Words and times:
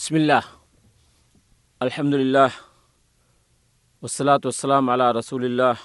Bismillah, 0.00 0.40
alhamdulillah, 1.80 2.48
wassalatu 4.02 4.48
wassalamu 4.48 4.88
ala 4.88 5.12
rasulillah, 5.12 5.76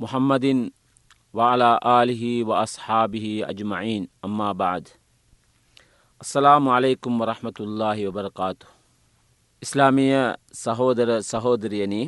Muhammadin 0.00 0.72
wa 1.34 1.52
ala 1.52 1.76
alihi 1.84 2.40
wa 2.44 2.62
ashabihi 2.64 3.44
ajma'in, 3.44 4.08
amma 4.24 4.54
ba'd. 4.56 4.88
അസ്സലാമു 6.20 6.72
അലൈക്കും 6.76 7.12
വറഹമത്തല്ലാഹി 7.20 8.06
വബർക്കാത്തു 8.08 8.66
ಇಸ್ಲಾಮಿಯ 9.62 10.14
ಸಹೋದರ 10.64 11.10
ಸಹೋದರಿಯನಿ 11.32 12.02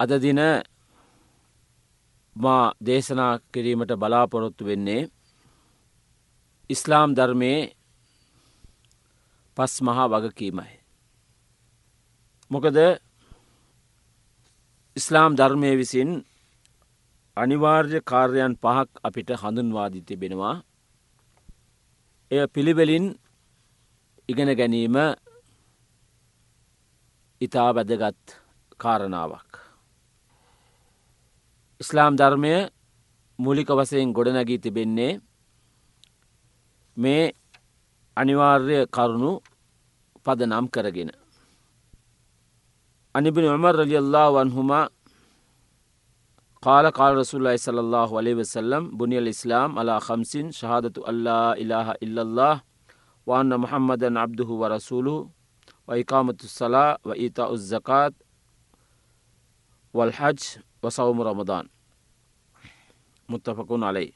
අද 0.00 0.12
දින 0.24 0.40
මා 2.36 2.56
දේශනා 2.88 3.28
කිරීමට 3.52 3.92
බලාපොරොත්තු 4.00 4.64
වෙන්නේ 4.64 4.98
ඉස්ලාම් 6.70 7.20
ධර්මයේ 7.20 7.60
පස් 9.56 9.74
මහා 9.80 10.06
වගකීමයි. 10.08 10.74
මොකද 12.50 12.76
ඉස්ලාම් 14.96 15.32
ධර්මය 15.36 15.70
විසින් 15.80 16.10
අනිවාර්ය 17.36 17.98
කාර්යන් 18.02 18.54
පහක් 18.54 18.88
අපිට 19.04 19.30
හඳුන්වාදී 19.32 20.06
තිබෙනවා. 20.08 20.56
එය 22.30 22.46
පිළිවෙලින් 22.48 23.06
ඉගෙන 24.28 24.50
ගැනීම 24.58 24.96
ඉතා 27.40 27.70
වැදගත් 27.76 28.24
කාරණාවක්. 28.78 29.50
ඉස්ලාම් 31.80 32.14
ධර්මය 32.16 32.54
මුලික 33.38 33.68
වසයෙන් 33.70 34.12
ගොඩනැගී 34.12 34.58
තිබෙන්නේ 34.58 35.20
මේ 36.96 37.24
අනිවාර්ය 38.16 38.86
කරුණු 38.86 39.40
පදනම් 40.24 40.66
කරගෙන. 40.68 41.10
عمر 43.14 43.74
رضي 43.76 43.98
الله 43.98 44.40
عنهما 44.40 44.88
قال 46.62 46.86
قال 46.90 47.16
رسول 47.16 47.40
الله 47.40 47.56
صلى 47.56 47.80
الله 47.80 48.08
عليه 48.18 48.34
وسلم 48.34 48.96
بني 48.96 49.18
الإسلام 49.18 49.78
على 49.78 50.00
خمسين 50.00 50.50
شهادة 50.50 50.96
الله 51.08 51.52
إله 51.52 51.86
إلا 52.00 52.22
الله 52.22 52.54
وأن 53.26 53.52
محمدا 53.60 54.20
عبده 54.20 54.48
ورسوله 54.48 55.28
وإقامة 55.88 56.38
الصلاة 56.44 56.98
وإيتاء 57.04 57.52
الزكاة 57.52 58.12
والحج 59.94 60.42
وصوم 60.82 61.22
رمضان 61.22 61.68
متفقون 63.28 63.84
عليه 63.84 64.12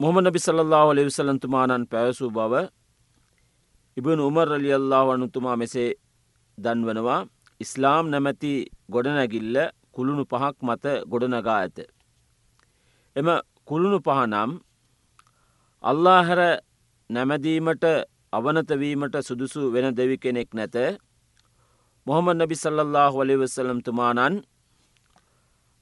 මොහම 0.00 0.16
නබි 0.18 0.40
සල්له 0.40 0.80
ලෙවිසලන්තුමානන් 0.96 1.82
පැවසූ 1.92 2.30
බව 2.30 2.54
ඉබන් 3.96 4.20
උමර් 4.20 4.46
රලියල්ලා 4.50 5.02
වනුතුමා 5.08 5.56
මෙසේ 5.60 5.90
දන්වනවා 6.58 7.18
ඉස්ලාම් 7.60 8.04
නැමැති 8.08 8.52
ගොඩනැගිල්ල 8.94 9.56
කුළුණු 9.94 10.24
පහක් 10.24 10.56
මත 10.62 10.84
ගොඩනගා 11.12 11.56
ඇත. 11.56 11.78
එම 13.16 13.28
කුළුණු 13.68 13.98
පහනම් 14.00 14.50
අල්ලා 15.84 16.20
හැර 16.22 16.40
නැමැදීමට 17.10 17.84
අවනතවීමට 18.32 19.14
සුදුසු 19.20 19.60
වෙන 19.74 19.86
දෙවි 19.92 20.16
කෙනෙක් 20.16 20.50
නැත 20.54 20.76
මොහොම 22.06 22.26
නබි 22.32 22.56
සල්ලල්له 22.56 23.06
වලිවසලම් 23.14 23.78
තුමානන් 23.82 24.34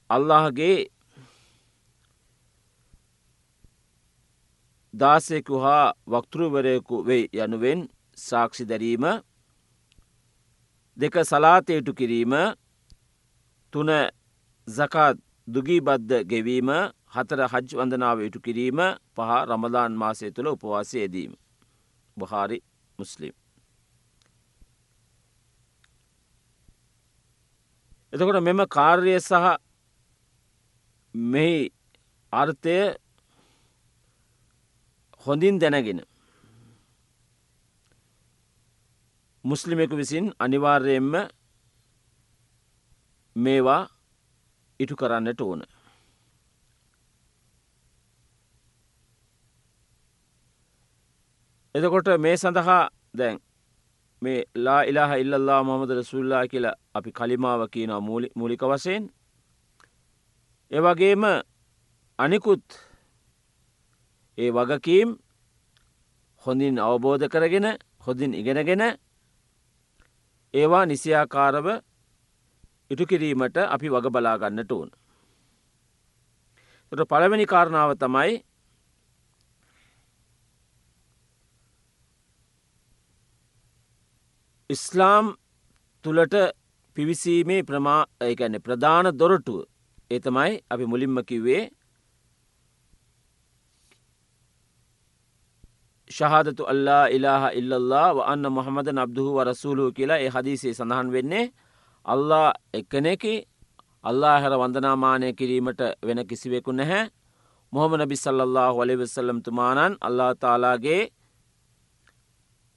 අල්ලාහගේ 0.09 0.77
දාසයකු 4.93 5.59
හා 5.59 5.93
වක්තෘවරයකු 6.05 7.05
වෙයි 7.05 7.29
යනුවෙන් 7.35 7.79
සාක්ෂි 8.17 8.65
දැරීම 8.65 9.05
දෙක 10.97 11.15
සලාතයටු 11.23 11.93
කිරීම 11.93 12.33
තුන 13.73 13.89
සකාත් 14.67 15.17
දුගී 15.47 15.81
බද්ධ 15.81 16.23
ගෙවීම 16.25 16.69
හතර 17.07 17.39
හජ් 17.47 17.77
වඳනාව 17.77 18.19
ඉටු 18.21 18.39
කිරීම 18.39 18.79
පහ 19.15 19.29
රමදාන් 19.45 19.93
මාසය 19.93 20.31
තුළ 20.31 20.47
උපවාසයේදීම 20.47 21.33
බහාරි 22.17 22.57
මුස්ලිම්. 22.99 23.33
එතකොට 28.13 28.41
මෙම 28.41 28.61
කාර්ය 28.67 29.15
සහ 29.19 29.57
මෙහි 31.15 31.69
අර්ථය 32.33 32.77
හොඳින් 35.25 35.59
දැනගෙන 35.59 36.01
මුස්ලිමෙකු 39.43 39.97
විසින් 39.97 40.33
අනිවාර්යයෙන්ම 40.39 41.13
මේවා 43.35 43.83
ඉටු 44.79 44.95
කරන්නට 44.95 45.41
ඕන. 45.41 45.61
එතකොට 51.75 52.07
මේ 52.17 52.37
සඳහා 52.37 52.89
දැන් 53.17 53.39
මේ 54.21 54.43
ලා 54.55 54.81
ඉලාහ 54.83 55.11
ඉල්ලල්ලා 55.17 55.63
මොහමද 55.63 55.91
රසුල්ලා 55.91 56.47
කියලා 56.47 56.75
අපි 56.93 57.11
කලිමාව 57.11 57.61
කියන 57.71 57.91
මූලික 58.35 58.63
වසයෙන් 58.63 59.03
ඒවගේම 60.71 61.23
අනිකුත් 62.19 62.88
ඒ 64.39 64.49
වගකීම් 64.51 65.09
හොඳින් 66.43 66.75
අවබෝධ 66.79 67.25
කරගෙන 67.27 67.67
හොඳින් 68.05 68.31
ඉගෙනගෙන 68.33 68.83
ඒවා 70.53 70.85
නිසියාකාරව 70.85 71.67
ඉටු 72.91 73.05
කිරීමට 73.05 73.57
අපි 73.65 73.87
වග 73.87 74.05
බලාගන්නට 74.09 74.71
ඕන. 74.71 74.89
ට 76.91 77.01
පළවෙනි 77.05 77.45
කාරණාව 77.45 77.91
තමයි 77.95 78.31
ඉස්ලාම් 84.69 85.25
තුළට 86.05 86.35
පිවිසීමේ 86.97 87.61
ප්‍රමා 87.63 88.01
ඒැන 88.21 88.55
ප්‍රධාන 88.61 89.07
දොරටුව 89.19 89.59
ඒ 90.11 90.19
තමයි 90.19 90.53
අපි 90.69 90.85
මුලින්ම 90.85 91.19
කිව්වේ 91.23 91.63
ශහදතු 96.09 96.63
අල්ලා 96.65 97.05
ඉලාහ 97.07 97.43
ඉල්ලල්ලා 97.53 98.07
වන්න 98.15 98.45
මොහමද 98.49 98.87
නබ්දුහු 98.89 99.31
වරසූලු 99.37 99.91
කියලා 99.91 100.17
ඒ 100.17 100.29
හදිසේ 100.29 100.73
සඳහන් 100.73 101.11
වෙන්නේ 101.11 101.45
අල්ලා 102.05 102.49
එක්කනෙකි 102.73 103.35
අල්ලා 104.03 104.35
හැර 104.39 104.53
වන්දනාමානය 104.53 105.33
කිරීමට 105.33 105.81
වෙන 106.03 106.19
කිසිවෙකු 106.27 106.71
නැහැ 106.71 107.05
මොහම 107.73 107.91
නබි 107.95 108.15
සල්ලල්له 108.15 108.67
වලවෙසල්ලම් 108.71 109.39
තුමානන් 109.41 109.93
අල්ලා 110.01 110.33
තාලාගේ 110.35 111.01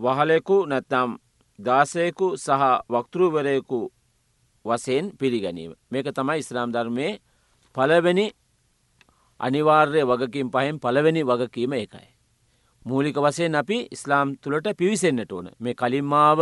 වහලෙකු 0.00 0.56
නැත්තම් 0.66 1.10
දාසයකු 1.58 2.36
සහ 2.36 2.62
වක්තෘවරයකු 2.86 3.80
වසයෙන් 4.64 5.04
පිළිගැනීම. 5.12 5.72
මේක 5.90 6.06
තමයි 6.08 6.38
ඉස්ලාම් 6.38 6.70
ධර්මය 6.70 7.08
පලවෙනි 7.74 8.26
අනිවාර්ය 9.40 10.02
වගකින් 10.04 10.50
පහෙන් 10.50 10.76
පළවෙනි 10.78 11.22
වගකීම 11.22 11.72
එකයි. 11.74 12.11
මූලික 12.84 13.16
වසයෙන් 13.16 13.54
අපි 13.54 13.76
ඉස්ලාම් 13.90 14.28
තුළට 14.36 14.66
පිවිසෙන්න්නට 14.78 15.32
ඕන 15.32 15.46
මේ 15.58 15.74
කලින්මාව 15.74 16.40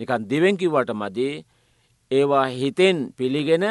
නිකන් 0.00 0.22
දෙවෙන්කිවට 0.30 0.90
මදී 0.92 1.34
ඒවා 2.10 2.46
හිතෙන් 2.52 2.96
පිළිගෙන 3.16 3.64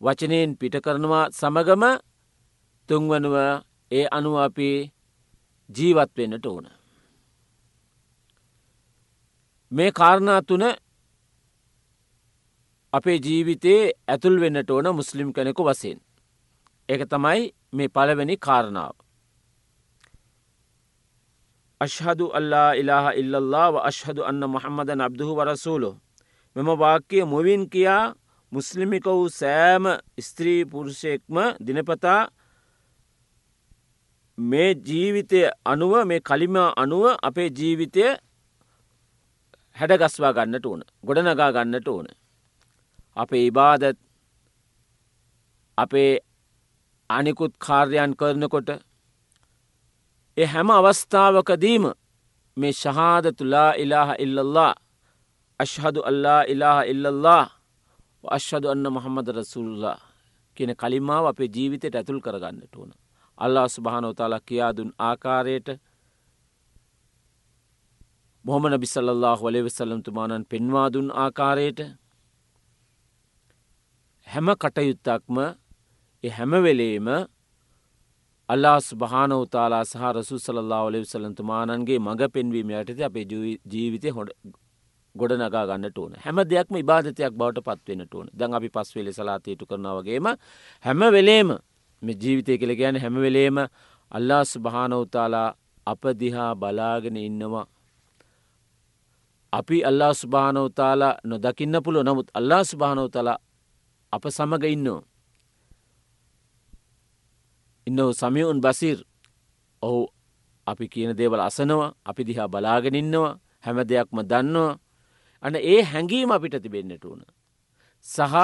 වචනයෙන් 0.00 0.50
පිට 0.56 0.74
කරනවා 0.80 1.24
සමගම 1.30 1.84
තුන්වනුව 2.88 3.36
ඒ 3.90 4.06
අනුව 4.10 4.36
අපි 4.38 4.70
ජීවත් 5.70 6.10
වෙන්නට 6.16 6.46
ඕන. 6.46 6.66
මේ 9.72 9.90
කාරණා 9.92 10.40
තුන 10.42 10.64
අපේ 12.92 13.18
ජීවිතයේ 13.18 13.92
ඇතුල් 14.08 14.36
වෙන්නට 14.40 14.70
ඕන 14.70 14.86
මුස්ලිම් 14.94 15.28
කෙනෙකු 15.32 15.62
වසයෙන්. 15.64 15.98
ඒක 16.88 17.02
තමයි 17.06 17.42
මේ 17.72 17.88
පළවෙනි 17.88 18.36
කාරණාව. 18.38 18.94
අශ්හදු 21.80 22.26
අල්ලා 22.38 22.70
ඉලාහ 22.74 23.14
ඉල්ලල්له 23.14 23.74
අශ්හදු 23.90 24.26
අන්න 24.30 24.42
මොහම්මද 24.46 24.90
අබ්දුහු 24.98 25.32
වරසූලු. 25.38 25.90
මෙම 26.56 26.68
වාක්‍යය 26.74 27.24
මුවින් 27.24 27.62
කියා 27.72 28.14
මුස්ලිමික 28.52 29.06
වූ 29.08 29.28
සෑම 29.30 29.84
ස්ත්‍රී 30.20 30.60
පුරුෂයෙක්ම 30.64 31.36
දිනපතා 31.60 32.22
මේ 34.38 34.70
ජීවිතය 34.88 35.40
අනුව 35.64 35.92
මේ 36.04 36.20
කලිම 36.20 36.56
අනුව 36.82 37.04
අපේ 37.22 37.48
ජීවිතය 37.50 38.04
හැඩගස්වා 39.76 40.32
ගන්නට 40.32 40.66
ඕන 40.66 40.82
ගොඩනගා 41.06 41.50
ගන්නට 41.52 41.88
ඕන. 41.88 42.06
අපේ 43.16 43.44
ඉබාදත් 43.46 43.98
අපේ 45.78 46.12
අනිකුත් 47.10 47.52
කාර්යන් 47.58 48.12
කරනකොට 48.20 48.68
එ 50.38 50.44
හැම 50.44 50.70
අවස්ථාවකදීම 50.70 51.84
මේ 52.56 52.72
ශහාදතුලා 52.74 53.72
ඉලාහ 53.74 54.10
ඉල්ලල්ලා 54.18 54.74
අශ්හදු 55.60 56.00
අල්ලා 56.02 56.42
ඉලාහ 56.44 56.78
ඉල්ලල්ලා 56.84 57.44
අශ්හදු 58.28 58.66
අන්න 58.68 58.86
මොහම්මද 58.88 59.28
රසුල්ලා 59.30 59.98
කියන 60.56 60.72
කලිමාව 60.74 61.24
අපේ 61.26 61.48
ජීවිතයට 61.48 61.94
ඇතුල් 61.94 62.20
කරගන්නට 62.20 62.74
ඕන. 62.76 62.90
අල්ලා 63.38 63.68
ස්භානෝතාලා 63.68 64.40
කියාදුන් 64.40 64.90
ආකාරයට 65.00 65.68
මොහම 68.44 68.64
නබිසල්له 68.68 69.32
වලේ 69.40 69.64
වෙසල්ලම්තුමානන් 69.64 70.44
පෙන්වාදුන් 70.44 71.08
ආකාරයට 71.16 71.80
හැම 74.26 74.48
කටයුත්තක්ම 74.54 75.36
හැමවෙලේම 76.24 77.08
අල්ලා 78.48 78.78
ස්භානවතාලා 78.80 79.84
සහ 79.84 80.04
රසු 80.12 80.38
සල්ලා 80.38 80.82
ඔලෙ 80.82 81.04
සලන්තුමානන්ගේ 81.04 81.98
මඟ 81.98 82.22
පෙන්වීම 82.28 82.70
යටති 82.72 83.04
අපේ 83.04 83.26
ජීවිතය 83.66 84.10
හොඩ 84.10 84.30
ගොඩ 85.14 85.32
නගා 85.34 85.64
ගන්නට 85.66 85.98
ඕන. 85.98 86.12
හැම 86.16 86.38
දෙයක්ම 86.44 86.74
ඉබාධතයක් 86.76 87.32
බවට 87.32 87.64
පත්වෙනට 87.66 88.14
ඕන. 88.14 88.28
දැන් 88.32 88.54
අපි 88.54 88.68
පස්වෙලි 88.68 89.12
සලාතයුතු 89.12 89.66
කරනවගේම 89.66 90.26
හැම 90.84 91.00
වෙලේම 91.08 91.48
මෙ 92.02 92.12
ජීවිතය 92.14 92.58
කළ 92.58 92.74
ගැන 92.74 92.96
හැමවෙලේම 92.96 93.58
අල්ලා 94.12 94.44
ස්භානවතාලා 94.44 95.48
අප 95.86 96.02
දිහා 96.20 96.54
බලාගෙන 96.54 97.16
ඉන්නවා. 97.18 97.66
අපි 99.52 99.84
අල්ලා 99.84 100.12
ස්භානවතාලා 100.14 101.14
නොදකින්න 101.24 101.82
පුළුව 101.84 102.04
නමුත් 102.04 102.28
අල්ලා 102.34 102.64
ස්භානවතලා 102.64 103.38
අප 104.12 104.24
සමග 104.28 104.64
ඉන්නවා. 104.66 105.02
ඉන්න 107.88 108.00
සමියවුන් 108.12 108.60
බසිර් 108.60 108.98
ඔහු 109.82 110.00
අපි 110.66 110.86
කියන 110.86 111.12
දේවල් 111.14 111.40
අසනවා 111.40 111.94
අපි 112.04 112.22
දිහා 112.24 112.48
බලාගෙනන්නවා 112.48 113.38
හැම 113.60 113.78
දෙයක්ම 113.84 114.18
දන්නවා 114.22 114.78
අන 115.42 115.54
ඒ 115.64 115.82
හැඟීම 115.82 116.30
අපිට 116.30 116.56
තිබෙන්න්නට 116.56 117.04
ඕන. 117.04 117.22
සහ 118.06 118.34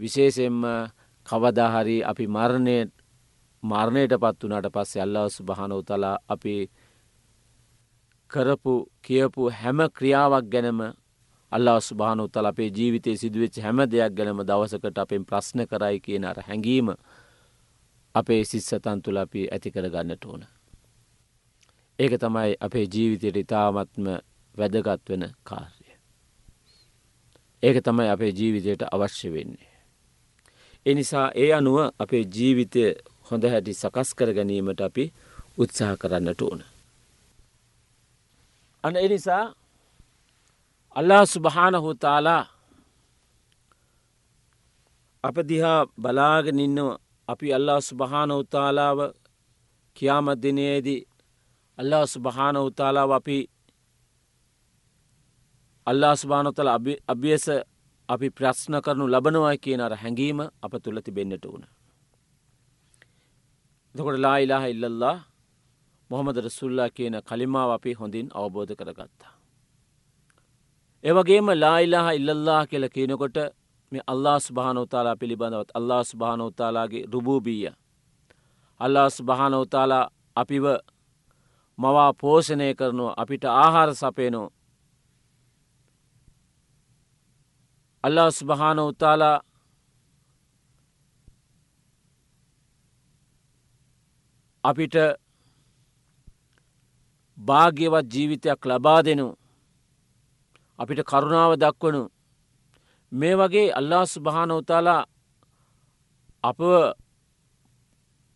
විශේෂෙන්ම 0.00 0.58
කවදාහරි 1.26 1.98
අපි 2.02 2.24
මරණය 2.28 2.78
මරණයට 3.62 4.14
පත් 4.14 4.40
වනට 4.42 4.68
පස්සේ 4.68 5.02
අල්ලාස් 5.02 5.34
භානවතලා 5.42 6.16
අපි 6.28 6.56
කරපු 8.30 8.74
කියපු 9.00 9.42
හැම 9.52 9.78
ක්‍රියාවක් 9.90 10.46
ගැනම 10.46 10.80
අල්ලාස් 11.52 11.86
භානොත්තල 11.92 12.46
අපේ 12.46 12.70
ජීවිතය 12.70 13.16
සිදුවච්ච 13.16 13.56
හැම 13.58 13.78
දෙයක් 13.86 14.12
ගැනම 14.12 14.40
දවසකට 14.42 14.98
අපෙන් 14.98 15.24
ප්‍රශ්න 15.24 15.60
කරයි 15.64 15.98
කියන 16.00 16.24
අර 16.24 16.38
හැඟීම 16.40 16.88
අපේ 18.16 18.44
සිස්සතන් 18.44 19.02
තුළ 19.02 19.16
අපි 19.16 19.48
ඇති 19.48 19.70
කර 19.70 19.88
ගන්නට 19.88 20.24
ඕන. 20.24 20.42
ඒක 21.98 22.12
තමයි 22.16 22.52
අපේ 22.60 22.86
ජීවිතයට 22.86 23.36
ඉතාමත්ම 23.36 24.06
වැදගත් 24.54 25.08
වෙන 25.08 25.24
කාර්ය. 25.44 25.88
ඒක 27.62 27.76
තමයි 27.82 28.08
අපේ 28.08 28.32
ජීවිතයට 28.32 28.82
අවශ්‍ය 28.84 29.28
වෙන්නේ. 29.30 29.68
එනිසා 30.86 31.28
ඒ 31.34 31.52
අනුව 31.52 31.78
අපේ 31.98 32.24
ජීවිතය 32.26 32.82
හොඳ 33.28 33.44
හැටි 33.44 33.74
සකස් 33.74 34.14
කර 34.14 34.30
ගැනීමට 34.32 34.80
අපි 34.80 35.12
උත්සාහ 35.58 35.96
කරන්නට 35.98 36.42
ඕන. 36.42 36.60
අන 38.84 38.96
එනිසා 38.96 39.44
අල්ලා 40.96 41.24
සුභානහුතාලා 41.26 42.44
අප 45.24 45.36
දිහා 45.48 45.80
බලාගෙන 45.98 46.60
ඉන්නවා 46.60 47.05
අපි 47.28 47.52
අල්ලා 47.52 47.80
ස්භාන 47.80 48.30
උතාලාව 48.32 48.98
කියාමත්දිනයේදී 49.96 51.02
අල්ලා 51.78 52.04
ස්භාන 52.06 52.56
උතාලාව 52.58 53.10
අපි 53.10 53.38
අල්ලා 55.86 56.14
ස්භානොතල 56.16 56.70
අභියස 57.08 57.46
අපි 58.08 58.28
ප්‍රශ්න 58.30 58.74
කරනු 58.80 59.04
ලබනවා 59.06 59.56
කියන 59.56 59.80
අර 59.80 59.94
හැඟීම 59.94 60.38
අප 60.62 60.72
තුළ 60.82 60.98
තිබෙන්න්නට 61.00 61.44
වුණ. 61.44 61.64
දකොට 63.94 64.18
ලා 64.18 64.36
ඉලාහ 64.36 64.64
ඉල්ලල්ලා 64.70 65.16
මොහමද 66.10 66.36
රසුල්ලා 66.38 66.90
කියන 66.90 67.14
කලිමාව 67.28 67.70
අපි 67.70 67.92
හොඳින් 67.94 68.26
අවබෝධ 68.32 68.74
කරගත්තා. 68.74 69.32
ඒවගේම 71.04 71.48
ලායිලාහ 71.54 72.06
ඉල්ලල්ලා 72.14 72.62
කියල 72.66 72.84
කියනකොට 72.88 73.36
මේ 73.92 74.02
අල්ලා 74.06 74.38
ස්භානෝතාලා 74.40 75.16
පිළිබඳවත් 75.16 75.70
අල්ලා 75.74 76.04
ස්භානෝතාලාගේ 76.04 77.04
රුබූබීය. 77.12 77.72
අල්ලා 78.80 79.10
ස්භානෝතාලා 79.10 80.10
අපිව 80.36 80.64
මවා 81.78 82.12
පෝෂණය 82.12 82.74
කරනවා 82.74 83.14
අපිට 83.16 83.44
ආහාර 83.44 83.94
සපයනෝ. 83.94 84.48
අල්ලා 88.04 88.30
ස්භානෝතාලා 88.30 89.40
අපිට 94.64 94.94
භාග්‍යවත් 97.38 98.06
ජීවිතයක් 98.12 98.60
ලබා 98.66 99.00
දෙනු 99.02 99.26
අපිට 100.78 101.00
කරුණාව 101.04 101.52
දක්වනු 101.56 102.02
මේ 103.12 103.36
වගේ 103.36 103.72
අල්ලා 103.72 104.06
ස්භානෝතාලා 104.06 105.02
අප 106.44 106.60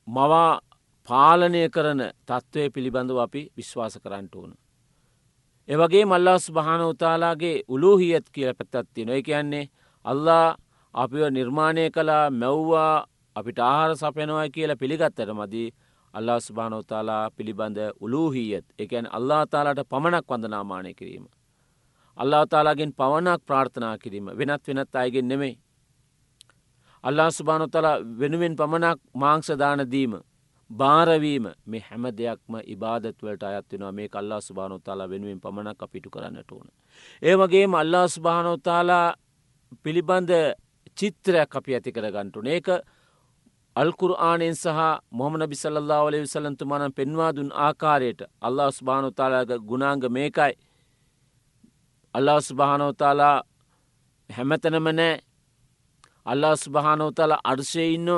මවා 0.09 0.61
පාලනය 1.09 1.63
කරන 1.69 2.03
තත්ත්වය 2.27 2.71
පිළිබඳව 2.71 3.19
අපි 3.19 3.43
විශ්වාස 3.57 3.99
කරන්නට 3.99 4.35
ඕන. 4.35 4.53
එවගේ 5.69 6.05
මල්ලාස් 6.05 6.51
භානෝතාලාගේ 6.51 7.63
උලූහියත් 7.69 8.27
කියල 8.33 8.55
පැත්තත්ති 8.55 9.05
නොය 9.05 9.23
කියන්නේ 9.23 9.71
අල්ලා 10.05 10.57
අපිව 10.95 11.23
නිර්මාණය 11.31 11.91
කලා 11.91 12.31
මැව්වා 12.33 13.07
අපිට 13.37 13.59
ආහාර 13.61 13.97
සපයනවා 13.97 14.49
කියලා 14.49 14.77
පිළිගත්තට 14.77 15.31
මදී 15.33 15.69
අල්ලා 16.15 16.41
ස්භානෝතාලා 16.41 17.31
පිළිබඳ 17.31 17.79
උලූහියත් 18.01 18.67
එකැන් 18.79 19.07
අල්ලා 19.13 19.47
තාලාට 19.47 19.89
පමණක් 19.89 20.27
වඳනාමානය 20.29 20.95
කිරීම. 20.95 21.27
අල්ලා 22.21 22.45
තාලාගෙන් 22.47 22.93
පවනක් 22.93 23.41
ප්‍රාර්ථනා 23.47 23.99
කිරීම 23.99 24.27
වෙනත් 24.39 24.67
වෙනත් 24.69 24.97
අයගෙන් 24.97 25.29
නෙමෙයි. 25.29 25.55
අල්ලා 27.05 27.31
සුභානොතල 27.31 27.87
වෙනුවෙන් 28.21 28.57
පමණක් 28.57 28.99
මාංක්ෂදානදීම 29.15 30.13
භාරවීම 30.71 31.47
මේ 31.67 31.81
හැම 31.81 32.05
දෙයක්ම 32.13 32.55
ඉබාදත්වලට 32.67 33.43
අයත්වෙනවා 33.45 33.93
මේ 33.93 34.09
කල්ලා 34.09 34.41
සුභානොතාලා 34.41 35.09
වෙනුවෙන් 35.09 35.41
පමණක් 35.41 35.83
අපිටු 35.83 36.11
කරන්නට 36.11 36.53
ඕන. 36.53 36.69
ඒවගේම 37.23 37.75
අල්ලා 37.75 38.07
සුභානොතාලා 38.09 39.07
පිළිබඳ 39.83 40.31
චිත්‍රයක් 40.97 41.57
අපි 41.57 41.75
ඇති 41.75 41.93
කරගන්ටුන 41.93 42.47
ඒක 42.49 42.69
අල්කුර 43.77 44.13
ආනෙන් 44.21 44.55
සහ 44.55 44.81
මොහමන 45.13 45.49
බිසල්ලා 45.49 46.05
වලේ 46.05 46.21
විසලන්තුමානන් 46.21 46.93
පෙන්වාදුන් 46.93 47.51
ආකාරයට 47.59 48.21
අල්ලා 48.41 48.71
ස්භානොතාලාග 48.73 49.51
ගුණාංග 49.63 50.05
මේකයි 50.11 50.53
අල්ලා 52.15 52.41
ස්භානෝතාලා 52.41 53.37
හැමතනම 54.31 54.87
නෑ 54.91 55.15
අල්ලා 56.27 56.57
ස්භානෝතල 56.57 57.33
අර්ශය 57.45 57.85
ඉන්න 57.95 58.09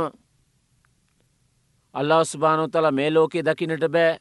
අල්ලා 1.94 2.24
ස්භානෝතල 2.24 2.90
මේ 2.90 3.10
ලෝකයේ 3.10 3.42
දකිනට 3.42 3.84
බෑ 3.88 4.20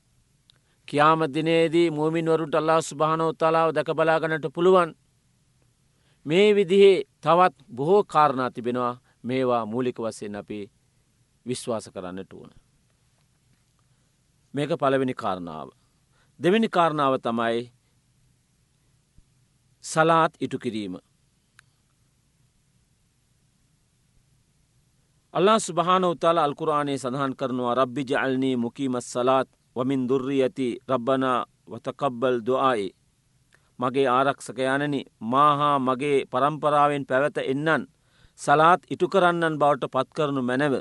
කියාම 0.87 1.21
දිනේදී 1.33 1.91
මූමින්වරුට 1.91 2.55
අල්ලා 2.55 2.81
ස්භානෝතලාව 2.81 3.69
දැක 3.73 3.89
බලාගනට 3.91 4.45
පුළුවන් 4.55 4.91
මේ 6.25 6.55
විදිහේ 6.55 7.03
තවත් 7.21 7.55
බොහෝ 7.75 8.03
කාරණා 8.05 8.51
තිබෙනවා 8.51 8.93
මේවා 9.23 9.65
මූලික 9.65 9.97
වස්සයෙන් 9.99 10.35
අපි 10.35 10.71
විශ්වාස 11.45 11.89
කරන්නට 11.89 12.33
ඕන. 12.33 12.51
මේක 14.53 14.71
පළවෙනි 14.79 15.13
කාරණාව. 15.13 15.69
දෙවැනි 16.39 16.69
කාරණාව 16.69 17.13
තමයි 17.19 17.71
සලාත් 19.83 20.33
ඉටු 20.39 20.59
කිරීම. 20.59 20.97
අල්ලා 25.33 25.59
ස්භාන 25.59 26.03
උතාල 26.03 26.37
අල්කුරාණයේ 26.37 26.97
සඳහන් 26.97 27.35
කරනවා 27.35 27.75
රබ්බි 27.75 28.03
ජල්නී 28.03 28.55
මුකීමත් 28.57 29.03
සලාත් 29.03 29.47
වමින් 29.75 30.07
දුර්රී 30.09 30.41
ඇති 30.43 30.67
රබ්බනා 30.89 31.45
වතකබ්බල් 31.67 32.37
දොආයි. 32.45 32.89
මගේ 33.79 34.07
ආරක්ෂකයනනි 34.07 35.01
මාහා 35.21 35.79
මගේ 35.79 36.25
පරම්පරාවෙන් 36.25 37.05
පැවත 37.05 37.37
එන්නන් 37.43 37.87
සලාත් 38.39 38.81
ඉටු 38.89 39.07
කරන්නන් 39.07 39.59
බවට 39.59 39.91
පත්කරනු 39.93 40.41
මැනව 40.41 40.75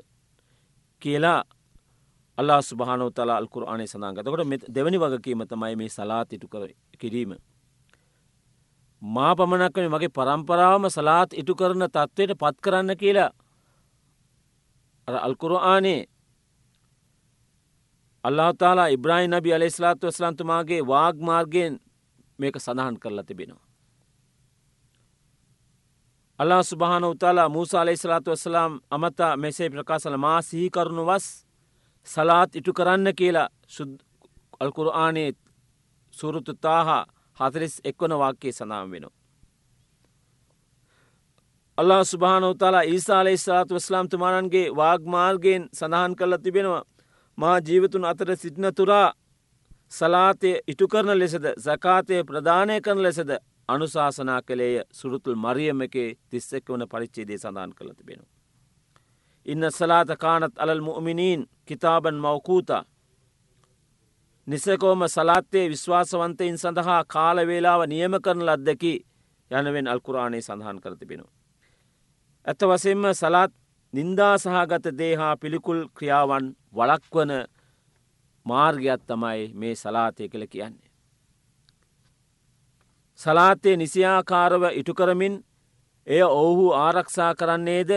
කියලා 1.03 1.41
අල්ලා 2.39 2.61
ස්භානෝතලා 2.63 3.37
අල්කුර 3.37 3.65
අනේ 3.69 3.87
සඳගතකොට 3.87 4.75
දෙවැනි 4.75 4.99
වගකීම 4.99 5.47
තමයි 5.51 5.77
මේ 5.77 5.89
සලාත් 5.89 6.33
ඉටු 6.33 6.49
කර 6.49 6.69
කිරීම. 6.99 7.33
මා 9.03 9.37
පමණක් 9.37 9.77
වන 9.77 9.91
මගේ 9.91 10.09
පරම්පරාවම 10.11 10.85
සලාත් 10.89 11.33
ඉටු 11.33 11.55
කරන 11.55 11.85
තත්ත්වයට 11.87 12.39
පත් 12.39 12.57
කරන්න 12.61 12.97
කියලා 12.97 13.31
අල්කුරආනේ 15.09 16.05
අල්ලාහතාලා 18.25 18.87
ඉබ්‍රහි 18.89 19.29
නබි 19.29 19.55
අලෙස්ලාත් 19.55 20.01
වස්ලන්තුමාගේ 20.01 20.87
වාග්මාර්ගයෙන් 20.87 21.81
මේක 22.39 22.57
සඳහන් 22.59 23.01
කරලා 23.01 23.25
තිබෙනවා. 23.25 23.67
අල්ලා 26.39 26.63
සුභාන 26.63 27.05
උතාලා 27.05 27.49
මූස 27.49 27.75
අලෙස්ලාතු 27.75 28.31
වස්සලාම් 28.31 28.81
අමතා 28.91 29.37
මෙසේ 29.37 29.71
ප්‍රකාශල 29.71 30.17
මා 30.17 30.43
සිහිකරුණු 30.43 31.07
වස් 31.07 31.47
සලාත් 32.07 32.57
ඉටු 32.57 32.73
කරන්න 32.73 33.15
කියලා 33.17 33.49
අල්කුරආනේ 34.61 35.33
සුරුතු 36.15 36.55
තාහා 36.55 37.07
හතරිස් 37.41 37.75
එක්වන 37.85 38.19
වාක්‍යයේ 38.19 38.53
සඳහම් 38.53 38.91
වෙනවා. 38.91 39.17
අල්ලා 41.79 42.05
සුභානවතාලා 42.05 42.83
ඊසාලේ 42.85 43.37
ස්ලාතු 43.37 43.75
වස්ලාම්තුමානන්ගේ 43.75 44.67
වාග්මාර්ගයෙන් 44.77 45.69
සඳහන් 45.73 46.17
කරල 46.17 46.37
තිබෙනවා 46.39 46.85
මා 47.39 47.59
ජීවතුන් 47.61 48.05
අතර 48.05 48.37
සිටින 48.37 48.75
තුරා 48.75 49.13
සලාතය 49.91 50.51
ඉටු 50.67 50.89
කරන 50.89 51.19
ලෙසද 51.19 51.47
සකාතය 51.59 52.25
ප්‍රධානය 52.25 52.81
කරන 52.81 53.03
ලෙසද 53.03 53.31
අනුශාසනා 53.69 54.41
කළේය 54.43 54.77
සුරුතුල් 54.93 55.37
මරියම 55.37 55.81
එකේ 55.81 56.11
තිස්සෙක් 56.31 56.69
වන 56.69 56.85
පරිච්චේදේ 56.89 57.39
සඳහන් 57.39 57.73
කළ 57.75 57.93
තිබෙනවා. 57.93 58.31
ඉන්න 59.47 59.65
සලාත 59.71 60.11
කානත් 60.19 60.55
අලල් 60.59 60.81
මුමිනීන් 60.81 61.47
කිතාබන් 61.67 62.17
මවකූතා 62.17 62.83
නිසකෝම 64.51 65.03
සලාත්තේ 65.09 65.69
විශ්වාසවන්තයින් 65.69 66.59
සඳහා 66.59 67.05
කාලවේලාව 67.07 67.83
නියම 67.87 68.15
කරන 68.21 68.43
ලද්දකි 68.43 68.95
යනවෙන් 69.51 69.87
අල්කුරාණය 69.87 70.41
සඳහන් 70.43 70.81
කර 70.81 70.95
තිබෙනවා. 70.97 71.33
ඇත 72.47 72.61
වසෙන්ම 72.63 73.05
සලාත් 73.15 73.53
නින්දා 73.95 74.35
සහගත 74.39 74.87
දේහා 74.99 75.37
පිළිකුල් 75.37 75.81
ක්‍රියාවන් 75.89 76.47
වලක්වන 76.75 77.33
මාර්ගයක් 78.47 79.03
තමයි 79.07 79.43
මේ 79.55 79.75
සලාතය 79.75 80.29
කළ 80.29 80.47
කියන්නේ. 80.47 80.91
සලාතය 83.21 83.77
නිසියාකාරව 83.77 84.63
ඉටුකරමින් 84.73 85.35
එය 86.07 86.23
ඔවුහු 86.23 86.67
ආරක්ෂා 86.77 87.35
කරන්නේද 87.35 87.91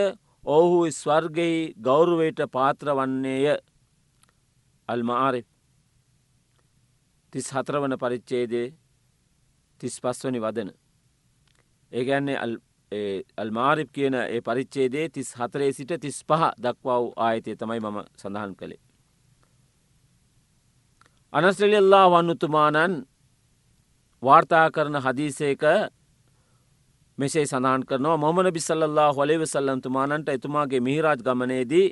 ඔවුහු 0.46 0.80
ස්වර්ගෙහි 0.92 1.58
ගෞරුවයට 1.80 2.40
පාත්‍ර 2.52 2.88
වන්නේය 2.90 3.56
අල්මාරි 4.88 5.42
තිස් 7.34 7.50
හතරවන 7.50 7.94
පරිච්චේදේ 7.98 8.66
තිස් 9.80 9.94
පස්වනි 10.00 10.40
වදන. 10.40 10.70
ඒගැන්නේ 11.92 12.38
අල්මාරිප් 13.36 13.88
කියන 13.92 14.14
ඒ 14.16 14.40
පරිච්චේදේ 14.40 15.08
තිස් 15.08 15.30
හතරේ 15.34 15.72
සිට 15.72 15.92
තිස් 16.00 16.18
පහ 16.24 16.42
දක්වව් 16.56 17.10
ආයතය 17.18 17.56
තමයි 17.56 17.80
මම 17.80 17.98
සඳහන් 18.16 18.52
කළේ. 18.54 18.82
අනස්ට්‍රලියල්ලා 21.32 22.06
වන්නුතුමානන් 22.12 22.94
වාර්තා 24.22 24.66
කරන 24.70 24.96
හදීසේක 24.98 25.64
මෙසේ 27.18 27.46
සඳහන් 27.46 27.82
කරනවා 27.84 28.16
මොමන 28.16 28.50
බිසල්له 28.52 29.08
හොලෙව 29.12 29.42
සල්ලන්තුමානන්ට 29.46 30.28
එතුමාගේ 30.28 30.80
මිහිරාජ් 30.80 31.20
ගමනේදී 31.20 31.88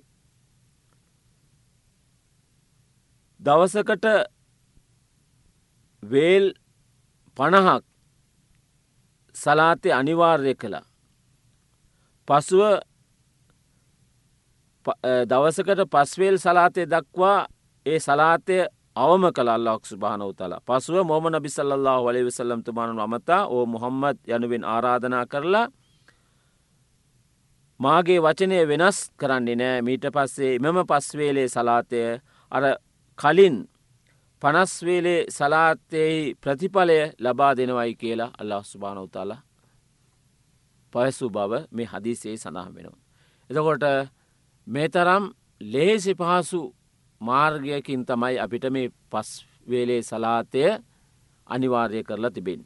දවසකට 3.41 4.07
වේල් 6.03 6.53
පණහක් 7.37 7.85
සලාතය 9.35 9.93
අනිවාර්ය 9.93 10.55
කළා. 10.55 10.85
පසුව 12.29 12.63
දවසකට 15.27 15.81
පස්වේල් 15.87 16.39
සලාතය 16.39 16.87
දක්වා 16.87 17.47
ඒ 17.87 17.99
සලාතය 17.99 18.57
අවම 18.95 19.25
කළ 19.33 19.49
අල්ලක් 19.49 19.87
සුභාන 19.87 20.23
උතලා 20.23 20.61
පසුව 20.61 21.05
මොමන 21.05 21.39
බිසල්له 21.39 21.97
වලේ 21.99 22.25
විසල්ලම්තුමානු 22.25 23.01
අමතා 23.01 23.47
ඕ 23.47 23.67
මොහම්මත් 23.67 24.19
යනුවෙන් 24.29 24.65
ආරාධනා 24.65 25.27
කරලා 25.27 25.69
මාගේ 27.81 28.21
වචනය 28.21 28.69
වෙනස් 28.69 28.99
කරන්නේ 29.17 29.57
නෑ 29.57 29.83
මීට 29.83 30.07
පස්සේ 30.09 30.59
මෙම 30.59 30.79
පස්වේලේ 30.85 31.49
සලාතය 31.49 32.21
අර 32.53 32.65
කලින් 33.19 33.57
පනස්වේලේ 34.43 35.21
සලාත්තයෙහි 35.29 36.35
ප්‍රතිඵලය 36.37 36.99
ලබා 37.21 37.53
දෙනවයි 37.53 37.95
කියලා 37.95 38.35
අල්ලා 38.39 38.63
ස්භානවතාල 38.63 39.33
පයසු 40.93 41.27
බව 41.31 41.53
මේ 41.71 41.87
හදිසේ 41.87 42.37
සඳහන් 42.37 42.75
වෙනවා. 42.75 43.01
එතකොට 43.51 43.85
මේ 44.67 44.89
තරම් 44.89 45.25
ලේසි 45.61 46.13
පහසු 46.15 46.61
මාර්ගයකින් 47.21 48.03
තමයි 48.03 48.37
අපිට 48.39 48.65
මේ 48.71 48.93
පස්වේලේ 49.11 50.03
සලාතය 50.03 50.63
අනිවාර්ය 51.47 52.03
කරලා 52.03 52.31
තිබෙන්. 52.31 52.63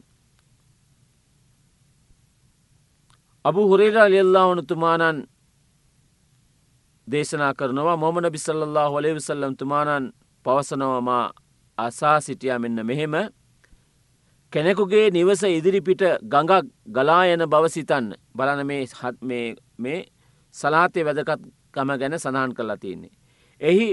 අබු 3.44 3.60
හුරේරා 3.68 4.08
ලියල්ලා 4.10 4.46
වනතුමානන් 4.50 5.18
දේශනා 7.08 7.54
කරනවා 7.54 7.96
මොමන 7.96 8.26
බිසල්له 8.32 9.02
ලේ 9.02 9.14
විසල්ලම් 9.14 9.54
තුමානන් 9.56 10.04
පවසනවමා 10.44 11.26
අසා 11.78 12.20
සිටිය 12.20 12.58
මෙන්න 12.58 12.86
මෙහෙම 12.86 13.14
කෙනෙකුගේ 14.52 15.10
නිවස 15.10 15.42
ඉදිරිපිට 15.44 16.02
ගඟක් 16.24 16.66
ගලායන 16.88 17.42
බවසිතන්න 17.46 18.14
බලන 18.34 18.60
මේ 18.66 19.98
සලාතය 20.54 21.04
වැදකත්කම 21.04 21.90
ගැන 22.00 22.14
සඳහන් 22.14 22.54
කරලා 22.54 22.76
තියන්නේ. 22.76 23.12
එහි 23.60 23.88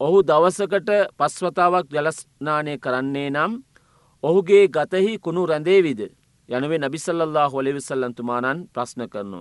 ඔහු 0.00 0.18
දවසකට 0.22 0.90
පස්වතාවක් 1.18 1.86
ජලස්නානය 1.90 2.78
කරන්නේ 2.78 3.30
නම් 3.30 3.52
ඔහුගේ 4.24 4.68
ගතහි 4.68 5.18
කුණු 5.18 5.46
රැඳේවිද 5.46 6.00
යනුවේ 6.48 6.78
නබිසල්له 6.78 7.48
හොලිවිසල්ලන්තුමානන් 7.48 8.58
ප්‍රශ්න 8.74 9.08
කරනු. 9.08 9.40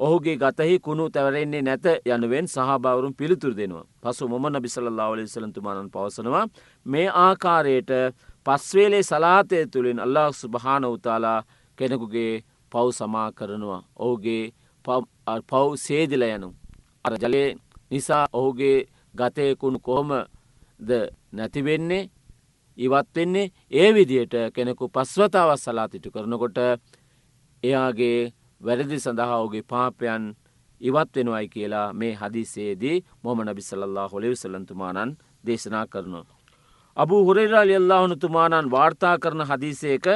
ඔහුගේ 0.00 0.36
ගතහි 0.36 0.78
කුණු 0.78 1.04
තැවරෙන්නේ 1.10 1.62
නැත 1.62 1.86
යනුවෙන් 2.06 2.46
සහභවරුම් 2.46 3.14
පිළිතුර 3.14 3.52
දෙනවා. 3.52 3.86
පසු 4.02 4.28
මොම 4.28 4.44
නබිසල්ලාවල 4.48 5.20
සලතුමානන් 5.26 5.90
පවසනවා. 5.90 6.46
මේ 6.86 7.08
ආකාරයට 7.16 7.90
පස්වේලේ 8.46 9.02
සලාතය 9.02 9.58
තුළින් 9.66 9.98
අල්ලාක් 9.98 10.34
සුභාන 10.34 10.84
උතාලා 10.86 11.40
කෙනෙකුගේ 11.78 12.32
පව් 12.72 12.86
සමා 12.90 13.28
කරනවා. 13.32 13.82
ඔහුගේ 13.96 14.44
පව් 15.48 15.66
සේදිල 15.76 16.22
යනු. 16.24 16.48
අර 17.04 17.14
ජලය 17.14 17.44
නිසා 17.90 18.24
ඔහුගේ 18.32 18.78
ගතයකුණු 19.14 19.78
කොහොමද 19.80 20.92
නැතිවෙන්නේ 21.32 22.08
ඉවත්වෙන්නේ 22.78 23.52
ඒ 23.72 23.88
විදියට 23.94 24.34
කෙනෙකු 24.54 24.84
පස්වතාව 24.88 25.50
සලාතිටු 25.56 26.08
කරනකොට 26.10 26.58
එයාගේ 27.62 28.32
වැරදි 28.60 28.98
සඳහා 28.98 29.38
ඔගේ 29.38 29.64
පාපයන් 29.64 30.24
ඉවත් 30.80 31.16
වෙනවයි 31.16 31.48
කියලා 31.48 31.92
මේ 31.92 32.14
හදිසේදී 32.14 33.04
මොම 33.22 33.38
නබිසල්له 33.42 34.08
හොලිවිසලන්තුමානන් 34.08 35.10
දේශනා 35.44 35.86
කරනවා. 35.86 36.26
අබු 36.96 37.16
හුරේරාලි 37.24 37.74
අල්ලාහනතුමානන් 37.76 38.70
වාර්තා 38.70 39.16
කරන 39.18 39.42
හදිසේක 39.42 40.06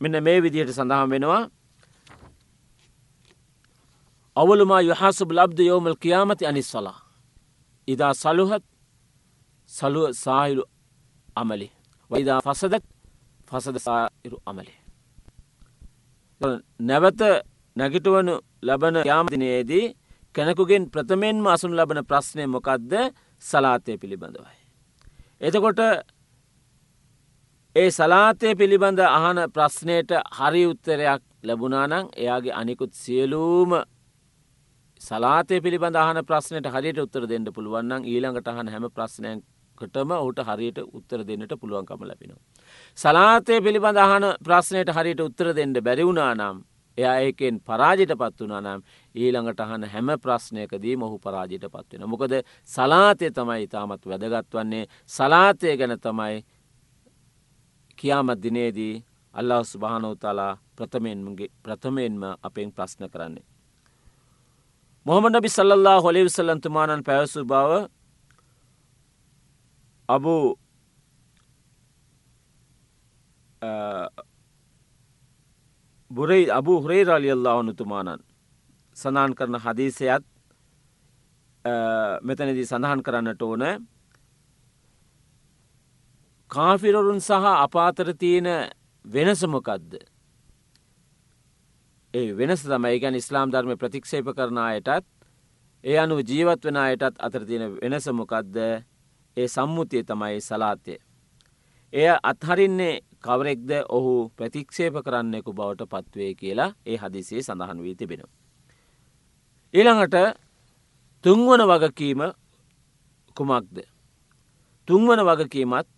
මෙන්න 0.00 0.24
මේ 0.24 0.42
විදිහට 0.42 0.72
සඳහන් 0.72 1.10
වෙනවා 1.10 1.42
අවලුමා 4.36 4.82
යහසුබ 4.82 5.30
ලබ්ද 5.32 5.58
යෝමල් 5.60 5.96
කියාමති 5.96 6.46
අනිස්සලා. 6.46 6.98
ඉදා 7.88 8.14
සලුහත් 8.14 8.64
සලුව 9.70 10.12
සාහිලු 10.14 10.64
අමලි. 11.36 11.68
වයිදා 12.10 12.40
පසදත් 12.40 12.84
පසද 13.48 13.76
සාහිරු 13.78 14.38
අමලි. 14.46 14.77
නැවත 16.40 17.22
නැගිටුවනු 17.76 18.34
ලබන 18.62 18.96
යාමදිනයේදී 19.04 19.86
කෙනෙකුගෙන් 20.34 20.84
ප්‍රථමෙන්ම 20.88 21.46
අසුන් 21.46 21.72
ලබන 21.72 22.00
ප්‍රශ්නය 22.04 22.46
මොකක්ද 22.46 22.92
සලාතය 23.42 23.98
පිළිබඳවයි. 23.98 24.58
එතකොට 25.40 25.80
ඒ 27.76 27.90
සලාතය 27.90 28.54
පිළිබඳ 28.54 29.00
අහන 29.00 29.38
ප්‍රශ්නයට 29.48 30.10
හරි 30.32 30.62
උත්තරයක් 30.66 31.22
ලැබුණානං 31.42 32.08
එයාගේ 32.16 32.52
අනිකුත් 32.52 32.92
සියලූම 32.94 33.70
සලාතය 35.00 35.60
පිළිබඳ 35.60 35.96
අහන 35.96 36.22
ප්‍රශ්නයට 36.24 36.66
හරියට 36.68 36.98
උත්තර 36.98 37.26
දෙන්න 37.26 37.46
පුළුවන්න්න 37.48 38.02
ඊළඟට 38.04 38.48
අහන 38.48 38.68
හැම 38.68 38.86
ප්‍රශ්නයකටම 38.90 40.10
ඔහුට 40.12 40.40
හරියට 40.40 40.78
උත්තර 40.88 41.20
දෙන්නට 41.24 41.52
පුළුවන්කම 41.54 42.02
ලැබෙනවා. 42.02 42.42
සලාතය 42.98 43.60
පිළිබඳ 43.62 43.98
අහන 44.04 44.24
ප්‍රශ්නයට 44.42 44.88
හරියට 44.90 45.20
උත්තර 45.22 45.48
දෙන්න 45.54 45.74
බැරිවුණා 45.78 46.32
නම් 46.34 46.56
එයා 46.98 47.16
ඒකෙන් 47.22 47.60
පරාජිට 47.60 48.12
පත් 48.20 48.38
වනා 48.40 48.60
නම් 48.60 48.80
ඊළඟට 49.14 49.60
අහන 49.60 49.84
හැම 49.92 50.08
ප්‍රශ්නයකදී 50.18 50.96
මොහු 50.96 51.18
පරාජිට 51.18 51.66
පත්වෙන. 51.68 52.02
මොකද 52.04 52.34
සලාතය 52.68 53.30
තමයි 53.30 53.62
ඉතාමත් 53.66 54.02
වැදගත් 54.04 54.50
වන්නේ 54.52 54.84
සලාතය 55.08 55.76
ගැන 55.78 55.94
තමයි 55.98 56.42
කියාමත් 57.98 58.42
දිනේදී 58.42 58.94
අල්ලා 59.34 59.62
ස්භානෝතලා 59.64 60.52
ප්‍රථමයෙන්ම 60.76 62.22
අපෙන් 62.42 62.72
ප්‍රශ්න 62.72 63.10
කරන්නේ. 63.12 63.46
මොහමඩ 65.06 65.36
බි 65.40 65.48
සල්ලා 65.48 65.98
හොලි 66.00 66.24
විසල්ලන්තුමානන් 66.24 67.04
පැවසු 67.04 67.44
බව 67.44 67.70
අබූ 70.08 70.58
බුරයි 76.10 76.50
අබු 76.50 76.80
හුරේරලියල්ලා 76.82 77.58
වනුතුමානන් 77.58 78.20
සඳහන් 78.96 79.34
කරන 79.34 79.56
හදීසයත් 79.58 80.24
මෙතනදී 82.22 82.66
සඳහන් 82.66 83.02
කරන්නට 83.02 83.42
ඕන 83.42 83.64
කාෆිරරුන් 86.50 87.20
සහ 87.20 87.44
අපාතර 87.56 88.14
තියෙන 88.14 88.48
වෙනසමොකක්ද. 89.04 89.92
ඒ 92.14 92.32
වෙනස 92.32 92.62
තමයි 92.62 93.00
ගැන 93.00 93.14
ඉස්ලාම් 93.14 93.52
ධර්ම 93.52 93.76
ප්‍රතික්ෂේප 93.76 94.30
කරන 94.36 94.58
අයටත් 94.58 95.06
ඒ 95.84 95.98
අනු 95.98 96.16
ජීවත් 96.20 96.64
වෙන 96.64 96.76
අයටත් 96.76 97.20
අතර 97.20 97.44
තියෙන 97.44 97.76
වෙනසමොකක්ද 97.76 98.56
ඒ 99.36 99.48
සම්මුතිය 99.48 100.04
තමයි 100.04 100.40
සලාතය. 100.40 100.96
එය 101.92 102.08
අත්හරින්නේ 102.22 103.00
කවරෙක්ද 103.24 103.70
ඔහු 103.88 104.12
ප්‍රතික්ෂේප 104.36 104.96
කරන්නෙකු 105.04 105.52
බවට 105.52 105.90
පත්වේ 105.92 106.32
කියලා 106.34 106.70
ඒ 106.86 106.96
හදිසේ 106.96 107.42
සඳහන් 107.42 107.82
වී 107.82 107.94
තිබෙන. 107.94 108.22
ඊළඟට 109.74 110.16
තුන්වන 111.24 111.62
වගකීම 111.64 112.20
කුමක්ද. 113.36 113.76
තුන්වන 114.88 115.20
වගකීමත් 115.20 115.88